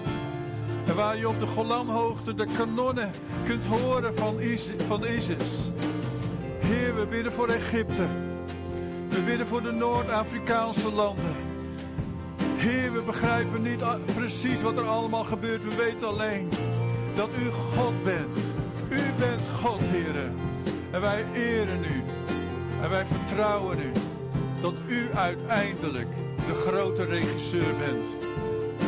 [0.86, 3.12] En waar je op de Golanhoogte de kanonnen
[3.46, 4.36] kunt horen van,
[4.88, 5.72] van ISIS.
[6.60, 8.06] Heer, we bidden voor Egypte.
[9.10, 11.36] We bidden voor de Noord-Afrikaanse landen.
[12.56, 13.84] Heer, we begrijpen niet
[14.16, 15.64] precies wat er allemaal gebeurt.
[15.64, 16.50] We weten alleen
[17.16, 18.38] dat u God bent.
[18.90, 20.36] U bent God, heren.
[20.92, 22.04] En wij eren u.
[22.82, 23.92] En wij vertrouwen u.
[24.62, 26.10] Dat u uiteindelijk
[26.48, 28.06] de grote regisseur bent.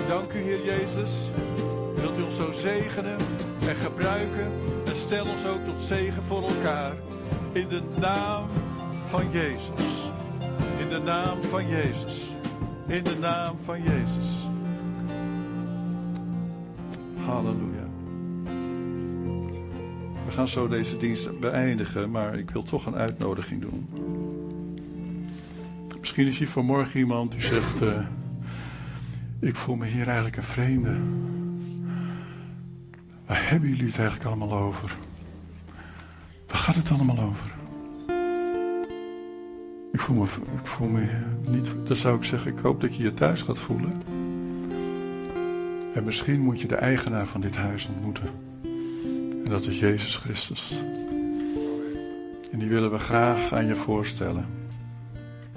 [0.08, 1.12] Dank u, Heer Jezus.
[2.24, 3.18] Ons zo zegenen
[3.68, 4.52] en gebruiken.
[4.86, 6.94] En stel ons ook tot zegen voor elkaar.
[7.52, 8.46] In de naam
[9.06, 10.12] van Jezus.
[10.80, 12.30] In de naam van Jezus.
[12.88, 14.48] In de naam van Jezus.
[17.26, 17.88] Halleluja.
[20.26, 23.90] We gaan zo deze dienst beëindigen, maar ik wil toch een uitnodiging doen.
[26.00, 28.00] Misschien is hier vanmorgen iemand die zegt: uh,
[29.40, 30.96] Ik voel me hier eigenlijk een vreemde.
[33.34, 34.96] Waar hebben jullie het eigenlijk allemaal over?
[36.48, 37.52] Waar gaat het allemaal over?
[39.92, 40.24] Ik voel me,
[40.60, 41.08] ik voel me
[41.50, 41.72] niet.
[41.86, 44.02] Dan zou ik zeggen: Ik hoop dat je je thuis gaat voelen.
[45.94, 48.30] En misschien moet je de eigenaar van dit huis ontmoeten.
[49.46, 50.84] En dat is Jezus Christus.
[52.52, 54.46] En die willen we graag aan je voorstellen.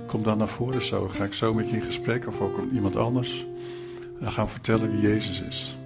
[0.06, 1.08] Kom dan naar voren zo.
[1.08, 3.46] Ga ik zo met je in gesprek of ook iemand anders.
[4.20, 5.76] En gaan vertellen wie Jezus is.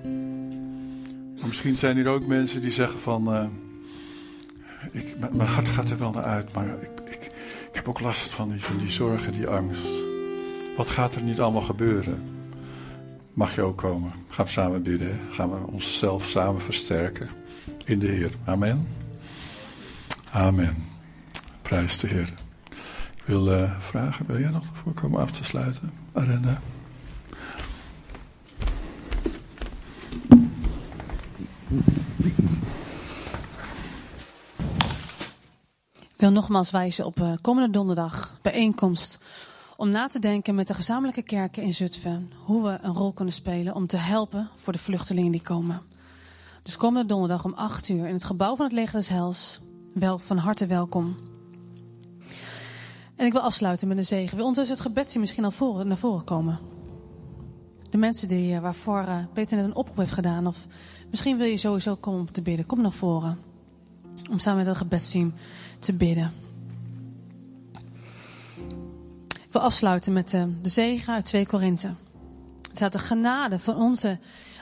[1.41, 3.34] Maar misschien zijn er ook mensen die zeggen van...
[3.34, 3.47] Uh,
[4.93, 7.22] ik, mijn hart gaat er wel naar uit, maar ik, ik,
[7.68, 9.88] ik heb ook last van die, van die zorg en die angst.
[10.76, 12.22] Wat gaat er niet allemaal gebeuren?
[13.32, 14.12] Mag je ook komen?
[14.28, 15.20] Gaan we samen bidden?
[15.30, 17.28] Gaan we onszelf samen versterken?
[17.84, 18.30] in de Heer.
[18.45, 18.88] Amen.
[20.30, 20.76] Amen.
[21.62, 22.32] Prijs de Heer.
[23.16, 26.61] Ik wil uh, vragen, wil jij nog ervoor komen af te sluiten, Arenda?
[36.21, 39.21] Ik wil nogmaals wijzen op uh, komende donderdag bijeenkomst
[39.77, 43.35] om na te denken met de gezamenlijke kerken in Zutphen hoe we een rol kunnen
[43.35, 45.83] spelen om te helpen voor de vluchtelingen die komen.
[46.62, 49.61] Dus komende donderdag om 8 uur in het gebouw van het Leger des Hels.
[49.95, 51.16] Wel van harte welkom.
[53.16, 54.37] En ik wil afsluiten met een zegen.
[54.37, 56.59] Wil ondertussen het gebedje misschien al voor, naar voren komen?
[57.91, 60.47] De mensen die, eh, waarvoor uh, Peter net een oproep heeft gedaan.
[60.47, 60.66] Of
[61.11, 62.66] misschien wil je sowieso komen om te bidden.
[62.66, 63.39] Kom naar voren.
[64.31, 65.33] Om samen met het gebedsteam
[65.81, 66.33] te bidden.
[69.51, 71.95] Wil afsluiten met uh, de zegen uit 2 Korinthe.
[72.62, 74.18] Het staat de genade van onze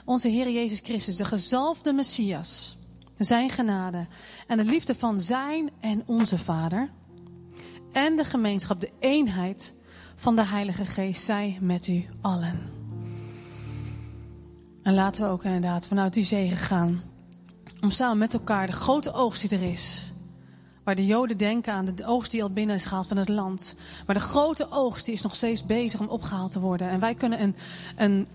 [0.09, 2.77] onze Heer Jezus Christus, de gezalfde Messias,
[3.17, 4.07] zijn genade
[4.47, 6.89] en de liefde van zijn en onze Vader
[7.91, 9.73] en de gemeenschap, de eenheid
[10.15, 12.59] van de Heilige Geest zij met u allen.
[14.83, 17.01] En laten we ook inderdaad vanuit die zegen gaan.
[17.81, 20.13] Om samen met elkaar de grote oogst die er is.
[20.89, 23.75] Waar de Joden denken aan de oogst die al binnen is gehaald van het land.
[24.05, 26.89] Maar de grote oogst die is nog steeds bezig om opgehaald te worden.
[26.89, 27.55] En wij kunnen een,
[27.97, 28.27] een,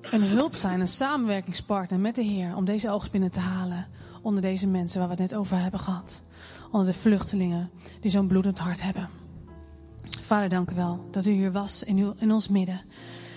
[0.00, 2.56] een hulp zijn, een samenwerkingspartner met de Heer.
[2.56, 3.86] Om deze oogst binnen te halen.
[4.22, 6.22] Onder deze mensen waar we het net over hebben gehad.
[6.70, 9.08] Onder de vluchtelingen die zo'n bloedend hart hebben.
[10.20, 12.80] Vader, dank u wel dat u hier was in, uw, in ons midden.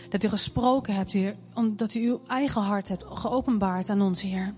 [0.09, 1.35] Dat u gesproken hebt, Heer.
[1.75, 4.53] Dat u uw eigen hart hebt geopenbaard aan ons, Heer.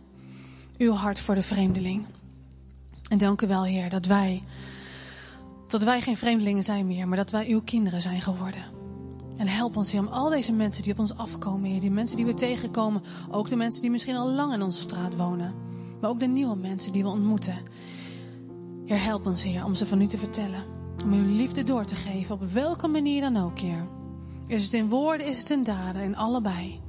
[0.77, 2.05] Uw hart voor de vreemdeling.
[3.09, 4.43] En dank u wel, Heer, dat wij,
[5.67, 8.63] dat wij geen vreemdelingen zijn meer, maar dat wij uw kinderen zijn geworden.
[9.37, 12.17] En help ons, Heer, om al deze mensen die op ons afkomen, Heer, die mensen
[12.17, 13.01] die we tegenkomen,
[13.31, 15.53] ook de mensen die misschien al lang in onze straat wonen,
[16.01, 17.57] maar ook de nieuwe mensen die we ontmoeten.
[18.85, 20.63] Heer, help ons, Heer, om ze van u te vertellen.
[21.03, 23.85] Om uw liefde door te geven, op welke manier dan ook, Heer.
[24.47, 26.79] Is het in woorden, is het in daden, in allebei.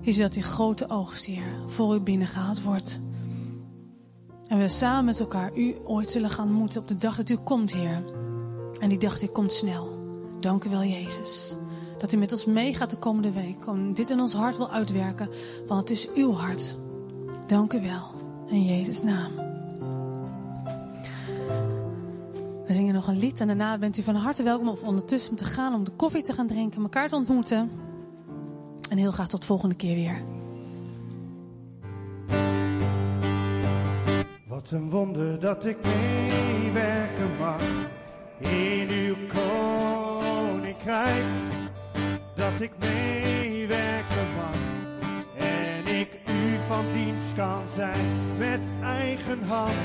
[0.00, 3.00] Is dat die grote oogst, Heer, voor u binnengehaald wordt.
[4.52, 7.36] En we samen met elkaar u ooit zullen gaan ontmoeten op de dag dat u
[7.36, 8.04] komt, Heer.
[8.80, 9.98] En die dag die komt snel.
[10.40, 11.54] Dank u wel, Jezus.
[11.98, 13.66] Dat u met ons meegaat de komende week.
[13.66, 15.28] Om dit in ons hart wil uitwerken.
[15.66, 16.76] Want het is uw hart.
[17.46, 18.10] Dank u wel.
[18.48, 19.32] In Jezus' naam.
[22.66, 25.44] We zingen nog een lied en daarna bent u van harte welkom of ondertussen te
[25.44, 27.70] gaan om de koffie te gaan drinken, elkaar te ontmoeten.
[28.90, 30.22] En heel graag tot volgende keer weer.
[34.62, 37.62] Wat een wonder dat ik meewerken mag
[38.38, 41.24] in uw koninkrijk.
[42.34, 44.56] Dat ik meewerken mag
[45.46, 49.82] en ik u van dienst kan zijn met eigen hand